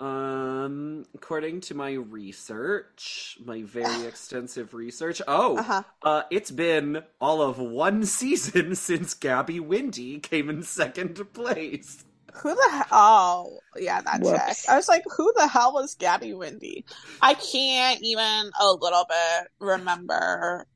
Um, 0.01 1.07
according 1.15 1.61
to 1.63 1.75
my 1.75 1.93
research, 1.93 3.39
my 3.45 3.63
very 3.63 4.05
extensive 4.07 4.75
research, 4.75 5.23
oh, 5.29 5.59
Uh-huh. 5.59 5.83
uh, 6.03 6.23
it's 6.31 6.51
been 6.51 7.05
all 7.21 7.41
of 7.43 7.59
one 7.59 8.05
season 8.19 8.75
since 8.75 9.15
Gabby 9.15 9.61
Windey 9.61 10.21
came 10.23 10.51
in 10.51 10.63
second 10.65 11.33
place. 11.33 12.05
Who 12.35 12.55
the 12.55 12.69
hell? 12.71 12.89
Oh, 12.91 13.61
yeah, 13.77 14.01
that 14.03 14.23
Whoops. 14.23 14.65
check. 14.65 14.69
I 14.69 14.77
was 14.77 14.89
like, 14.89 15.05
who 15.17 15.33
the 15.37 15.47
hell 15.47 15.73
was 15.75 15.95
Gabby 15.95 16.31
Windey? 16.33 16.85
I 17.21 17.35
can't 17.35 18.01
even 18.03 18.51
a 18.61 18.73
little 18.73 19.05
bit 19.09 19.49
remember 19.61 20.67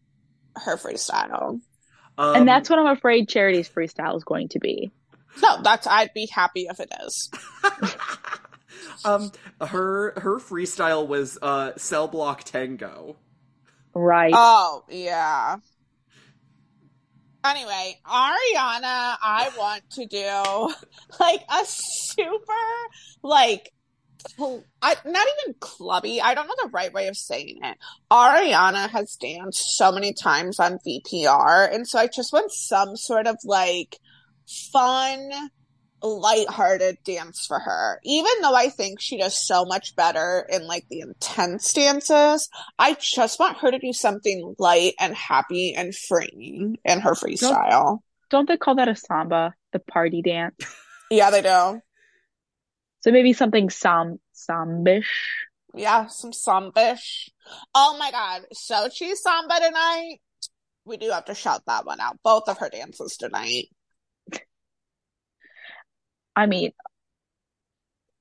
her 0.57 0.77
freestyle. 0.77 1.61
Um, 2.19 2.37
and 2.37 2.49
that's 2.49 2.71
what 2.71 2.79
I'm 2.79 2.87
afraid 2.97 3.29
Charity's 3.29 3.69
freestyle 3.69 4.17
is 4.17 4.25
going 4.25 4.49
to 4.51 4.59
be. 4.59 4.93
No, 5.43 5.63
that's 5.63 5.87
I'd 5.87 6.13
be 6.15 6.27
happy 6.27 6.67
if 6.71 6.81
it 6.81 6.93
is. 7.05 7.31
um, 9.05 9.33
her 9.61 10.13
her 10.19 10.37
freestyle 10.39 11.07
was 11.07 11.39
uh 11.43 11.73
Cell 11.77 12.09
Block 12.09 12.45
Tango. 12.45 13.17
Right. 13.95 14.33
Oh, 14.37 14.85
yeah. 14.91 15.57
Anyway, 17.43 17.99
Ariana, 18.05 19.17
I 19.23 19.51
want 19.57 19.89
to 19.93 20.05
do 20.05 20.75
like 21.21 21.41
a 21.49 21.65
super, 21.65 22.53
like, 23.23 23.73
I, 24.83 24.97
not 25.05 25.27
even 25.45 25.55
clubby. 25.61 26.21
I 26.21 26.35
don't 26.35 26.47
know 26.47 26.57
the 26.63 26.71
right 26.71 26.93
way 26.93 27.07
of 27.07 27.17
saying 27.17 27.61
it. 27.63 27.79
Ariana 28.11 28.91
has 28.91 29.17
danced 29.19 29.77
so 29.77 29.93
many 29.93 30.13
times 30.13 30.61
on 30.61 30.79
VPR, 30.87 31.73
and 31.73 31.87
so 31.87 31.99
I 31.99 32.09
just 32.09 32.33
want 32.33 32.53
some 32.53 32.97
sort 32.97 33.27
of 33.27 33.37
like 33.45 33.97
fun, 34.47 35.31
lighthearted 36.03 36.99
dance 37.05 37.47
for 37.47 37.59
her. 37.59 38.01
Even 38.05 38.31
though 38.43 38.55
I 38.55 38.69
think 38.69 39.01
she 39.01 39.19
does 39.19 39.37
so 39.37 39.65
much 39.65 39.97
better 39.97 40.47
in 40.51 40.67
like 40.67 40.87
the 40.89 41.01
intense 41.01 41.73
dances, 41.73 42.49
I 42.79 42.97
just 43.01 43.39
want 43.39 43.59
her 43.59 43.71
to 43.71 43.79
do 43.79 43.93
something 43.93 44.55
light 44.59 44.95
and 45.01 45.15
happy 45.15 45.75
and 45.75 45.95
freeing 45.95 46.79
in 46.85 47.01
her 47.01 47.13
freestyle. 47.13 48.01
don't 48.31 48.49
they 48.49 48.57
call 48.57 48.77
that 48.77 48.89
a 48.89 48.97
samba, 48.97 49.55
the 49.73 49.79
party 49.79 50.23
dance? 50.23 50.57
Yeah, 51.11 51.31
they 51.31 51.43
do. 51.43 51.81
So 53.01 53.13
maybe 53.13 53.33
something 53.33 53.71
sam 53.71 54.19
sambish. 54.35 55.07
Yeah, 55.75 56.07
some 56.07 56.33
sambish. 56.33 57.29
Oh 57.75 57.97
my 57.99 58.11
god, 58.11 58.43
Xochitl 58.53 59.15
samba 59.15 59.61
tonight. 59.61 60.19
We 60.85 60.97
do 60.97 61.11
have 61.11 61.27
to 61.27 61.35
shout 61.35 61.63
that 61.67 61.85
one 61.85 62.01
out. 62.01 62.19
Both 62.25 62.49
of 62.49 62.59
her 62.59 62.69
dances 62.69 63.17
tonight. 63.17 63.69
I 66.37 66.47
mean, 66.47 66.73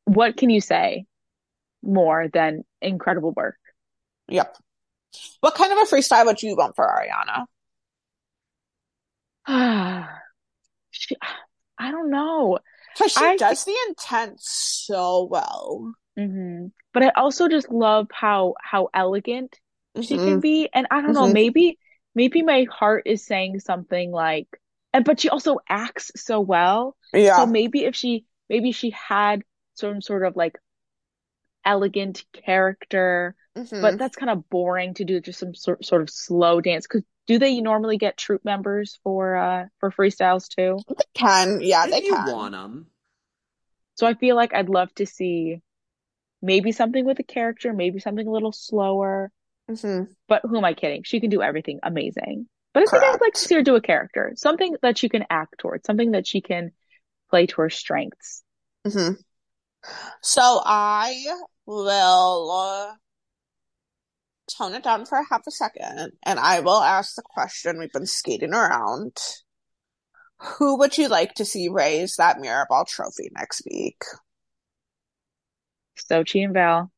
what 0.06 0.38
can 0.38 0.50
you 0.50 0.62
say 0.62 1.06
more 1.84 2.28
than 2.32 2.64
incredible 2.82 3.34
work? 3.34 3.58
Yep. 4.30 4.58
What 5.42 5.56
kind 5.56 5.72
of 5.72 5.78
a 5.80 5.82
freestyle 5.96 6.26
would 6.26 6.42
you 6.42 6.56
want 6.56 6.76
for 6.76 6.88
Ariana? 6.88 7.46
she, 10.92 11.16
I 11.78 11.92
don't 11.92 12.10
know. 12.10 12.60
Because 12.94 13.12
she 13.12 13.20
I- 13.20 13.38
does 13.38 13.66
the 13.66 13.76
intent 13.90 14.40
so 14.42 15.26
well. 15.30 15.94
hmm 16.18 16.68
But 16.94 17.04
I 17.04 17.10
also 17.10 17.48
just 17.50 17.70
love 17.70 18.08
how 18.12 18.56
how 18.62 18.90
elegant 18.94 19.60
she 20.02 20.16
Mhm. 20.16 20.24
can 20.26 20.40
be, 20.40 20.70
and 20.74 20.88
I 20.90 21.02
don't 21.02 21.14
know, 21.14 21.28
Mhm. 21.28 21.34
maybe 21.34 21.78
maybe 22.16 22.42
my 22.42 22.66
heart 22.72 23.04
is 23.06 23.26
saying 23.26 23.60
something 23.60 24.12
like, 24.12 24.48
and 24.96 25.06
but 25.06 25.20
she 25.20 25.30
also 25.30 25.58
acts 25.70 26.12
so 26.16 26.40
well. 26.42 26.96
Yeah. 27.14 27.36
So 27.38 27.46
maybe 27.48 27.86
if 27.86 27.96
she 27.96 28.26
maybe 28.50 28.72
she 28.72 28.92
had 28.92 29.44
some 29.76 30.02
sort 30.02 30.26
of 30.26 30.36
like 30.38 30.58
elegant 31.66 32.24
character, 32.34 33.36
Mhm. 33.58 33.82
but 33.82 33.98
that's 33.98 34.16
kind 34.16 34.30
of 34.30 34.50
boring 34.50 34.94
to 34.96 35.06
do 35.06 35.20
just 35.20 35.40
some 35.40 35.56
sort 35.56 35.84
sort 35.86 36.02
of 36.02 36.10
slow 36.10 36.62
dance. 36.62 36.88
Because 36.88 37.04
do 37.28 37.40
they 37.40 37.60
normally 37.62 37.98
get 37.98 38.18
troop 38.18 38.46
members 38.46 39.00
for 39.04 39.36
uh 39.36 39.66
for 39.80 39.92
freestyles 39.92 40.48
too? 40.48 40.84
they 40.88 40.96
can. 41.14 41.62
Yeah, 41.62 41.86
they 41.88 42.00
if 42.00 42.06
you 42.06 42.16
can. 42.16 42.28
want 42.34 42.52
them. 42.54 42.92
So 43.96 44.08
I 44.08 44.14
feel 44.14 44.36
like 44.36 44.54
I'd 44.54 44.70
love 44.70 44.94
to 44.96 45.06
see 45.06 45.62
maybe 46.42 46.72
something 46.74 47.06
with 47.06 47.20
a 47.20 47.24
character, 47.24 47.74
maybe 47.74 48.00
something 48.00 48.28
a 48.28 48.32
little 48.32 48.54
slower. 48.54 49.32
hmm 49.68 50.16
But 50.28 50.44
who 50.44 50.58
am 50.58 50.66
I 50.66 50.74
kidding? 50.76 51.04
She 51.04 51.22
can 51.22 51.32
do 51.32 51.42
everything 51.44 51.80
amazing. 51.84 52.48
But 52.76 52.84
I 52.84 52.92
think 52.92 53.04
I'd 53.06 53.22
like 53.22 53.34
to 53.36 53.40
see 53.40 53.56
her 53.56 53.64
do 53.64 53.78
a 53.78 53.82
character, 53.82 54.34
something 54.36 54.76
that 54.82 54.98
she 54.98 55.08
can 55.08 55.24
act 55.30 55.60
towards, 55.60 55.86
something 55.86 56.12
that 56.12 56.28
she 56.28 56.42
can 56.42 56.74
play 57.30 57.46
to 57.46 57.62
her 57.62 57.70
strengths. 57.70 58.44
hmm 58.86 59.12
So 60.22 60.62
I 60.66 61.24
will 61.66 62.52
uh, 62.52 62.96
tone 64.58 64.74
it 64.74 64.84
down 64.84 65.06
for 65.06 65.18
a 65.20 65.26
half 65.30 65.48
a 65.48 65.52
second 65.52 66.12
and 66.24 66.38
I 66.38 66.60
will 66.60 66.82
ask 66.82 67.16
the 67.16 67.24
question 67.24 67.80
we've 67.80 67.94
been 67.94 68.06
skating 68.06 68.54
around. 68.54 69.16
Who 70.58 70.78
would 70.80 70.98
you 70.98 71.08
like 71.08 71.34
to 71.36 71.46
see 71.46 71.70
raise 71.70 72.18
that 72.18 72.40
Mirrorball 72.40 72.90
trophy 72.90 73.30
next 73.34 73.62
week? 73.72 74.04
Xochitl 75.98 76.44
and 76.44 76.54
Val. 76.54 76.92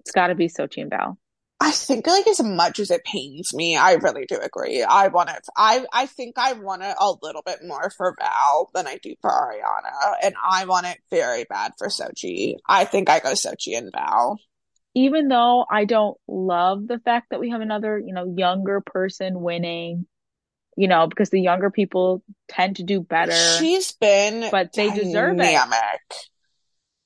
It's 0.00 0.10
got 0.10 0.26
to 0.26 0.34
be 0.34 0.48
Xochitl 0.48 0.82
and 0.82 0.90
Val. 0.90 1.18
I 1.58 1.70
think 1.70 2.06
like 2.06 2.26
as 2.26 2.42
much 2.42 2.78
as 2.78 2.90
it 2.90 3.04
pains 3.04 3.54
me, 3.54 3.76
I 3.76 3.94
really 3.94 4.26
do 4.26 4.38
agree. 4.38 4.82
I 4.82 5.08
want 5.08 5.30
it. 5.30 5.44
I 5.56 5.86
I 5.92 6.06
think 6.06 6.36
I 6.36 6.52
want 6.52 6.82
it 6.82 6.94
a 7.00 7.12
little 7.22 7.42
bit 7.44 7.60
more 7.64 7.90
for 7.96 8.14
Val 8.18 8.70
than 8.74 8.86
I 8.86 8.98
do 9.02 9.14
for 9.22 9.30
Ariana, 9.30 10.16
and 10.22 10.34
I 10.42 10.66
want 10.66 10.86
it 10.86 10.98
very 11.10 11.44
bad 11.44 11.72
for 11.78 11.88
Xochitl. 11.88 12.56
I 12.68 12.84
think 12.84 13.08
I 13.08 13.20
go 13.20 13.30
Xochitl 13.30 13.78
and 13.78 13.92
Val. 13.92 14.38
Even 14.94 15.28
though 15.28 15.64
I 15.70 15.86
don't 15.86 16.16
love 16.28 16.86
the 16.86 16.98
fact 16.98 17.28
that 17.30 17.40
we 17.40 17.50
have 17.50 17.60
another, 17.62 17.98
you 17.98 18.12
know, 18.12 18.34
younger 18.36 18.80
person 18.80 19.40
winning, 19.40 20.06
you 20.76 20.88
know, 20.88 21.06
because 21.06 21.30
the 21.30 21.40
younger 21.40 21.70
people 21.70 22.22
tend 22.48 22.76
to 22.76 22.82
do 22.82 23.00
better. 23.00 23.32
She's 23.58 23.92
been 23.92 24.50
But 24.50 24.72
they 24.74 24.90
deserve 24.90 25.38
it. 25.40 26.28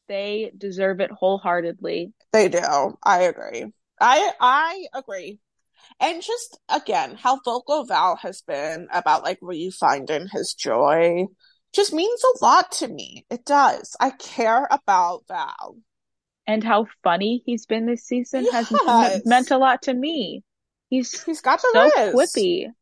They 0.08 0.52
deserve 0.56 1.00
it 1.00 1.10
wholeheartedly. 1.12 2.12
They 2.32 2.48
do. 2.48 2.98
I 3.02 3.22
agree. 3.22 3.72
I 4.00 4.32
I 4.40 4.86
agree. 4.94 5.38
And 6.00 6.22
just 6.22 6.58
again, 6.68 7.16
how 7.16 7.40
vocal 7.44 7.84
Val 7.84 8.16
has 8.16 8.42
been 8.42 8.88
about 8.92 9.24
like 9.24 9.40
refinding 9.40 10.28
his 10.30 10.54
joy 10.54 11.26
just 11.72 11.92
means 11.92 12.22
a 12.24 12.44
lot 12.44 12.72
to 12.72 12.88
me. 12.88 13.26
It 13.30 13.44
does. 13.44 13.96
I 14.00 14.10
care 14.10 14.68
about 14.70 15.24
Val. 15.28 15.78
And 16.46 16.64
how 16.64 16.86
funny 17.02 17.42
he's 17.46 17.66
been 17.66 17.86
this 17.86 18.04
season 18.04 18.46
has 18.48 18.70
m- 18.72 19.22
meant 19.24 19.50
a 19.50 19.58
lot 19.58 19.82
to 19.82 19.94
me. 19.94 20.42
He's 20.90 21.22
He's 21.24 21.40
got 21.40 21.62
the 21.62 21.68
so 21.72 21.90
riz. 21.96 22.14
quippy. 22.14 22.72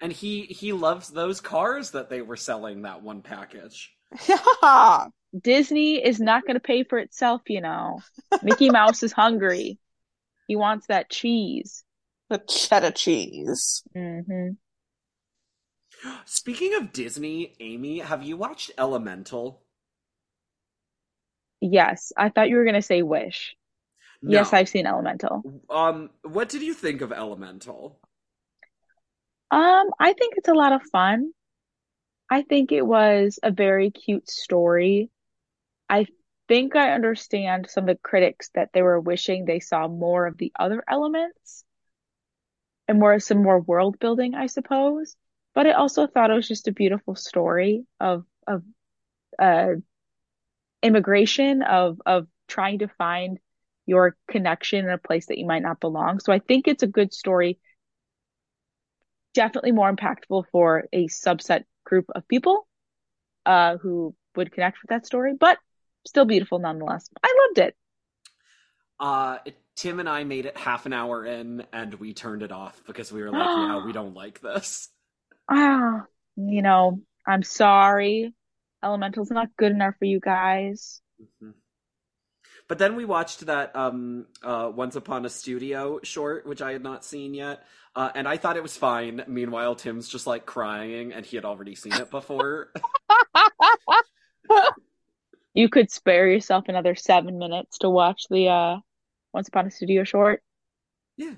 And 0.00 0.10
he 0.12 0.42
he 0.46 0.72
loves 0.72 1.08
those 1.08 1.40
cars 1.42 1.90
that 1.90 2.08
they 2.08 2.22
were 2.22 2.36
selling 2.36 2.82
that 2.82 3.02
one 3.02 3.20
package. 3.22 3.94
Yeah. 4.28 5.08
Disney 5.38 6.04
is 6.04 6.20
not 6.20 6.42
going 6.46 6.54
to 6.54 6.60
pay 6.60 6.84
for 6.84 6.98
itself, 6.98 7.42
you 7.48 7.60
know. 7.60 8.00
Mickey 8.42 8.70
Mouse 8.70 9.02
is 9.02 9.12
hungry. 9.12 9.78
He 10.48 10.56
wants 10.56 10.86
that 10.86 11.10
cheese. 11.10 11.84
The 12.28 12.38
cheddar 12.38 12.90
cheese. 12.90 13.82
hmm 13.94 14.50
Speaking 16.24 16.74
of 16.74 16.92
Disney, 16.92 17.54
Amy, 17.60 18.00
have 18.00 18.22
you 18.22 18.36
watched 18.36 18.70
Elemental? 18.78 19.62
Yes, 21.60 22.12
I 22.16 22.28
thought 22.28 22.48
you 22.48 22.56
were 22.56 22.64
going 22.64 22.74
to 22.74 22.82
say 22.82 23.02
Wish. 23.02 23.56
Yes, 24.22 24.52
I've 24.52 24.68
seen 24.68 24.86
Elemental. 24.86 25.42
Um, 25.70 26.10
what 26.22 26.48
did 26.48 26.62
you 26.62 26.74
think 26.74 27.00
of 27.00 27.12
Elemental? 27.12 27.98
Um, 29.50 29.86
I 29.98 30.12
think 30.12 30.34
it's 30.36 30.48
a 30.48 30.54
lot 30.54 30.72
of 30.72 30.82
fun. 30.90 31.32
I 32.28 32.42
think 32.42 32.72
it 32.72 32.82
was 32.82 33.38
a 33.42 33.50
very 33.50 33.90
cute 33.90 34.28
story. 34.28 35.10
I 35.88 36.06
think 36.48 36.76
I 36.76 36.92
understand 36.92 37.68
some 37.68 37.84
of 37.84 37.96
the 37.96 38.00
critics 38.02 38.50
that 38.54 38.70
they 38.72 38.82
were 38.82 39.00
wishing 39.00 39.44
they 39.44 39.60
saw 39.60 39.88
more 39.88 40.26
of 40.26 40.38
the 40.38 40.52
other 40.58 40.82
elements 40.88 41.64
and 42.88 42.98
more 42.98 43.18
some 43.18 43.42
more 43.42 43.60
world 43.60 43.98
building, 43.98 44.34
I 44.34 44.46
suppose. 44.46 45.16
But 45.54 45.66
I 45.66 45.72
also 45.72 46.06
thought 46.06 46.30
it 46.30 46.34
was 46.34 46.48
just 46.48 46.68
a 46.68 46.72
beautiful 46.72 47.14
story 47.14 47.86
of 48.00 48.24
of 48.46 48.62
uh 49.38 49.74
immigration, 50.82 51.62
of 51.62 52.00
of 52.06 52.26
trying 52.48 52.80
to 52.80 52.88
find 52.88 53.38
your 53.86 54.16
connection 54.28 54.84
in 54.84 54.90
a 54.90 54.98
place 54.98 55.26
that 55.26 55.38
you 55.38 55.46
might 55.46 55.62
not 55.62 55.80
belong. 55.80 56.20
So 56.20 56.32
I 56.32 56.38
think 56.38 56.68
it's 56.68 56.82
a 56.82 56.88
good 56.88 57.12
story 57.12 57.58
definitely 59.34 59.72
more 59.72 59.94
impactful 59.94 60.44
for 60.50 60.88
a 60.92 61.06
subset 61.08 61.64
group 61.84 62.06
of 62.14 62.26
people 62.26 62.66
uh, 63.44 63.76
who 63.76 64.14
would 64.34 64.50
connect 64.50 64.78
with 64.82 64.88
that 64.88 65.06
story, 65.06 65.34
but 65.38 65.58
still 66.06 66.24
beautiful 66.24 66.58
nonetheless. 66.58 67.08
I 67.22 67.34
loved 67.46 67.58
it. 67.58 67.76
Uh, 68.98 69.38
Tim 69.76 70.00
and 70.00 70.08
I 70.08 70.24
made 70.24 70.46
it 70.46 70.56
half 70.56 70.86
an 70.86 70.92
hour 70.92 71.24
in, 71.26 71.64
and 71.72 71.94
we 71.94 72.14
turned 72.14 72.42
it 72.42 72.52
off 72.52 72.80
because 72.86 73.12
we 73.12 73.22
were 73.22 73.30
like, 73.30 73.46
"Yeah, 73.46 73.84
we 73.84 73.92
don't 73.92 74.14
like 74.24 74.40
this." 74.40 74.88
Ah, 75.50 76.04
you 76.36 76.62
know, 76.62 77.00
I'm 77.26 77.42
sorry. 77.42 78.34
Elemental's 78.82 79.30
not 79.30 79.48
good 79.56 79.72
enough 79.72 79.94
for 79.98 80.06
you 80.06 80.20
guys. 80.20 81.00
Mhm. 81.20 81.54
But 82.68 82.78
then 82.78 82.96
we 82.96 83.04
watched 83.04 83.46
that 83.46 83.76
um, 83.76 84.26
uh, 84.42 84.70
Once 84.74 84.96
Upon 84.96 85.24
a 85.24 85.28
Studio 85.28 86.00
short, 86.02 86.46
which 86.46 86.60
I 86.60 86.72
had 86.72 86.82
not 86.82 87.04
seen 87.04 87.32
yet, 87.32 87.64
uh, 87.94 88.10
and 88.14 88.26
I 88.26 88.38
thought 88.38 88.56
it 88.56 88.62
was 88.62 88.76
fine. 88.76 89.22
Meanwhile, 89.28 89.76
Tim's 89.76 90.08
just 90.08 90.26
like 90.26 90.46
crying, 90.46 91.12
and 91.12 91.24
he 91.24 91.36
had 91.36 91.44
already 91.44 91.74
seen 91.74 91.92
it 91.92 92.10
before. 92.10 92.72
You 95.56 95.68
could 95.68 95.90
spare 95.90 96.28
yourself 96.28 96.66
another 96.68 96.94
seven 96.94 97.38
minutes 97.38 97.78
to 97.78 97.90
watch 97.90 98.24
the 98.30 98.48
uh, 98.48 98.76
Once 99.32 99.48
Upon 99.48 99.66
a 99.66 99.70
Studio 99.70 100.04
short. 100.04 100.42
yeah, 101.16 101.32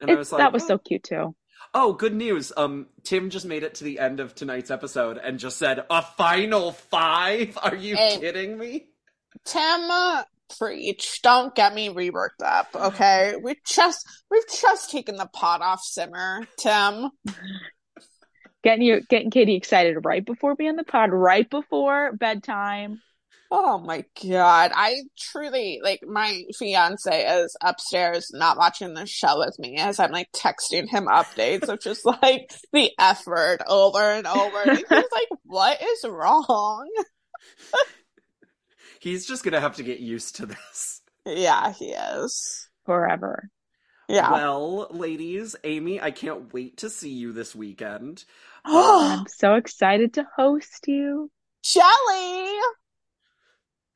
and 0.00 0.10
I 0.10 0.14
was 0.16 0.32
like, 0.32 0.40
that 0.40 0.52
was 0.52 0.64
"Oh." 0.64 0.66
so 0.68 0.78
cute 0.78 1.04
too. 1.04 1.34
Oh, 1.72 1.92
good 1.92 2.14
news. 2.14 2.52
Um, 2.56 2.86
Tim 3.04 3.30
just 3.30 3.46
made 3.46 3.62
it 3.62 3.76
to 3.76 3.84
the 3.84 3.98
end 3.98 4.20
of 4.20 4.34
tonight's 4.34 4.70
episode 4.70 5.16
and 5.18 5.38
just 5.38 5.56
said, 5.58 5.84
a 5.90 6.02
final 6.02 6.72
five? 6.72 7.56
Are 7.62 7.74
you 7.74 7.96
Hey. 7.96 8.18
kidding 8.20 8.58
me? 8.58 8.86
Tim, 9.44 9.90
uh, 9.90 10.22
preach. 10.58 11.20
Don't 11.22 11.54
get 11.54 11.74
me 11.74 11.88
reworked 11.88 12.44
up, 12.44 12.68
okay? 12.74 13.34
We 13.42 13.56
just 13.66 14.06
we've 14.30 14.42
just 14.60 14.90
taken 14.90 15.16
the 15.16 15.26
pot 15.26 15.62
off 15.62 15.80
simmer, 15.82 16.46
Tim. 16.58 17.10
Getting 18.64 18.84
you, 18.84 19.00
getting 19.08 19.30
Katy 19.30 19.54
excited 19.54 20.04
right 20.04 20.24
before 20.24 20.56
being 20.56 20.70
on 20.70 20.76
the 20.76 20.84
pod, 20.84 21.10
right 21.12 21.48
before 21.48 22.12
bedtime. 22.14 23.00
Oh 23.50 23.78
my 23.78 24.04
god. 24.22 24.72
I 24.74 25.02
truly 25.16 25.80
like 25.82 26.00
my 26.04 26.44
fiance 26.58 27.42
is 27.42 27.56
upstairs 27.60 28.30
not 28.32 28.56
watching 28.56 28.94
the 28.94 29.06
show 29.06 29.38
with 29.38 29.56
me 29.58 29.76
as 29.76 30.00
I'm 30.00 30.10
like 30.10 30.32
texting 30.32 30.88
him 30.88 31.06
updates 31.06 31.68
of 31.68 31.80
just 31.80 32.04
like 32.04 32.50
the 32.72 32.90
F 32.98 33.26
word 33.26 33.62
over 33.68 34.00
and 34.00 34.26
over. 34.26 34.62
And 34.62 34.78
he's 34.78 34.90
like, 34.90 35.28
what 35.44 35.80
is 35.80 36.04
wrong? 36.08 36.88
He's 39.00 39.26
just 39.26 39.44
gonna 39.44 39.60
have 39.60 39.76
to 39.76 39.82
get 39.82 40.00
used 40.00 40.36
to 40.36 40.46
this. 40.46 41.02
Yeah, 41.26 41.74
he 41.74 41.90
is. 41.90 42.68
forever. 42.86 43.50
Yeah. 44.08 44.32
Well, 44.32 44.88
ladies, 44.90 45.56
Amy, 45.64 46.00
I 46.00 46.10
can't 46.10 46.52
wait 46.52 46.78
to 46.78 46.90
see 46.90 47.12
you 47.12 47.32
this 47.32 47.54
weekend. 47.54 48.24
I'm 48.64 49.26
so 49.28 49.54
excited 49.54 50.14
to 50.14 50.26
host 50.36 50.86
you. 50.86 51.30
Jelly! 51.62 51.84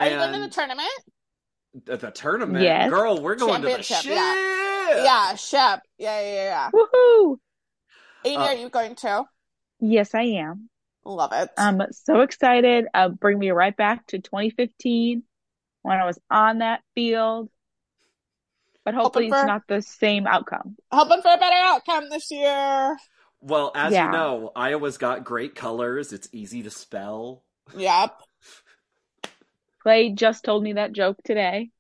Are 0.01 0.09
you 0.09 0.17
going 0.17 0.33
to 0.35 0.41
the 0.41 0.49
tournament? 0.49 0.89
the, 1.85 1.97
the 1.97 2.11
tournament, 2.11 2.63
Yes. 2.65 2.91
girl, 2.91 3.21
we're 3.21 3.35
going 3.37 3.63
to 3.63 3.69
the 3.69 3.83
Championship, 3.83 4.03
ship. 4.13 5.05
Yeah, 5.05 5.35
Shep. 5.35 5.83
Yeah, 5.99 6.21
yeah, 6.21 6.45
yeah. 6.45 6.71
Woohoo! 6.73 7.37
Amy, 8.25 8.37
Uh, 8.37 8.41
are 8.47 8.55
you 8.55 8.69
going 8.69 8.95
to? 8.97 9.25
Yes, 9.81 10.15
I 10.15 10.23
am. 10.23 10.71
Love 11.05 11.33
it. 11.33 11.51
I'm 11.57 11.81
so 11.93 12.21
excited. 12.21 12.87
Uh, 12.93 13.09
bring 13.11 13.39
me 13.39 13.51
right 13.51 13.77
back 13.77 14.07
to 14.09 14.19
2015 14.19 15.23
when 15.83 15.99
I 15.99 16.05
was 16.05 16.19
on 16.31 16.59
that 16.59 16.81
field. 16.95 17.49
But 18.85 18.95
hopefully 18.95 19.27
Hoping 19.27 19.35
it's 19.35 19.43
for- 19.43 19.47
not 19.47 19.63
the 19.69 19.83
same 19.83 20.27
outcome. 20.27 20.77
Hoping 20.91 21.23
for 21.23 21.33
a 21.33 21.37
better 21.39 21.57
outcome 21.57 22.09
this 22.11 22.31
year. 22.31 22.97
Well, 23.41 23.71
as 23.75 23.93
Yeah. 23.93 24.07
you 24.07 24.13
know, 24.13 24.53
Iowa's 24.57 24.99
got 24.99 25.25
great 25.25 25.55
colors. 25.55 26.13
It's 26.13 26.29
easy 26.33 26.63
to 26.65 26.71
spell. 26.71 27.45
Yep. 27.77 28.21
Clay 29.83 30.11
just 30.11 30.45
told 30.45 30.63
me 30.63 30.75
that 30.75 30.93
joke 30.93 31.17
today. 31.25 31.71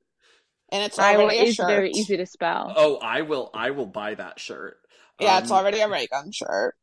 And 0.70 0.82
it's 0.84 0.98
Iowa 0.98 1.22
already 1.24 1.38
a 1.38 1.42
is 1.44 1.54
shirt. 1.54 1.66
very 1.66 1.90
easy 1.90 2.16
to 2.18 2.26
spell. 2.26 2.72
Oh, 2.76 2.96
I 2.98 3.22
will. 3.22 3.50
I 3.54 3.70
will 3.70 3.86
buy 3.86 4.14
that 4.14 4.38
shirt. 4.38 4.76
Yeah, 5.18 5.38
it's 5.38 5.50
Um, 5.50 5.56
already 5.56 5.80
a 5.80 5.88
Raygun 5.88 6.30
shirt. 6.30 6.76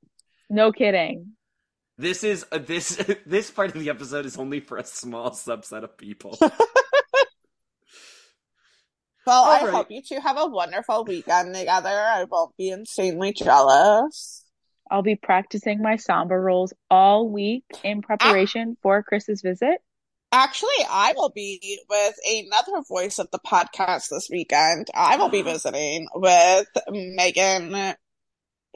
No 0.50 0.72
kidding. 0.72 1.34
This 1.98 2.24
is 2.26 2.46
uh, 2.52 2.58
this 2.58 2.96
this 3.26 3.50
part 3.52 3.74
of 3.74 3.80
the 3.82 3.90
episode 3.90 4.26
is 4.26 4.38
only 4.38 4.60
for 4.60 4.78
a 4.78 4.84
small 4.84 5.32
subset 5.32 5.84
of 5.84 5.98
people. 5.98 6.38
Well, 9.28 9.44
All 9.44 9.50
I 9.52 9.64
right. 9.64 9.74
hope 9.74 9.88
you 9.90 10.04
two 10.04 10.20
have 10.20 10.38
a 10.38 10.46
wonderful 10.46 11.04
weekend 11.04 11.56
together. 11.56 11.90
I 11.90 12.26
won't 12.30 12.56
be 12.58 12.70
insanely 12.70 13.34
jealous. 13.34 14.45
I'll 14.92 15.02
be 15.02 15.16
practicing 15.16 15.82
my 15.82 15.96
samba 15.98 16.36
rolls 16.38 16.74
all 16.90 17.30
week 17.30 17.64
in 17.84 18.02
preparation 18.02 18.78
for 18.82 19.02
Chris's 19.04 19.42
visit. 19.42 19.80
Actually, 20.32 20.70
I 20.90 21.14
will 21.16 21.30
be 21.30 21.80
with 21.90 22.16
another 22.30 22.84
voice 22.88 23.20
of 23.20 23.30
the 23.32 23.40
podcast 23.40 24.10
this 24.10 24.28
weekend. 24.30 24.88
I 24.94 25.18
will 25.18 25.30
be 25.30 25.42
visiting 25.44 26.08
with 26.14 26.68
Megan 26.90 27.96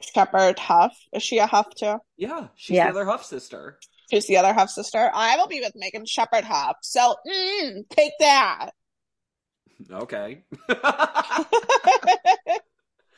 Shepherd 0.01 0.57
Huff. 0.57 0.95
Is 1.13 1.21
she 1.23 1.37
a 1.39 1.45
Huff 1.47 1.67
too? 1.77 1.97
yeah, 2.17 2.47
she's 2.55 2.75
Yes. 2.75 2.85
the 2.93 2.99
other 2.99 3.05
Huff 3.09 3.25
sister. 3.25 3.77
She's 4.09 4.25
the 4.25 4.37
other 4.37 4.53
Huff 4.53 4.69
sister. 4.71 5.11
I 5.13 5.35
will 5.37 5.47
be 5.47 5.59
with 5.59 5.73
Megan 5.75 6.05
Shepherd 6.05 6.43
Huff. 6.45 6.77
So, 6.81 7.15
mm, 7.27 7.87
take 7.89 8.13
that. 8.19 8.71
Okay. 9.91 10.43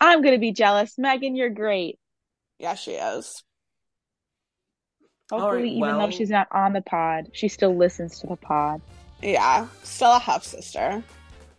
I'm 0.01 0.21
going 0.21 0.33
to 0.33 0.39
be 0.39 0.51
jealous. 0.51 0.95
Megan, 0.97 1.35
you're 1.35 1.49
great. 1.49 1.99
Yeah, 2.61 2.75
she 2.75 2.91
is. 2.91 3.43
Hopefully, 5.31 5.55
right, 5.63 5.65
even 5.65 5.79
well- 5.81 5.99
though 5.99 6.11
she's 6.11 6.29
not 6.29 6.47
on 6.51 6.73
the 6.73 6.81
pod, 6.81 7.29
she 7.33 7.47
still 7.47 7.75
listens 7.75 8.19
to 8.19 8.27
the 8.27 8.35
pod. 8.35 8.81
Yeah, 9.21 9.67
still 9.83 10.11
a 10.15 10.19
Huff 10.19 10.43
sister. 10.43 11.03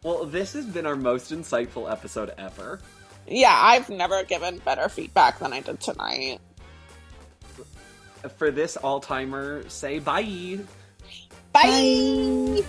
well, 0.03 0.25
this 0.25 0.53
has 0.53 0.65
been 0.67 0.87
our 0.87 0.97
most 0.97 1.33
insightful 1.33 1.91
episode 1.91 2.33
ever. 2.38 2.81
Yeah, 3.27 3.55
I've 3.57 3.88
never 3.88 4.25
given 4.25 4.59
better 4.59 4.88
feedback 4.88 5.38
than 5.38 5.53
I 5.53 5.61
did 5.61 5.81
tonight. 5.81 6.41
For 8.37 8.51
this 8.51 8.77
all 8.77 9.01
timer, 9.01 9.69
say 9.69 9.99
bye. 9.99 10.59
Bye. 11.53 12.62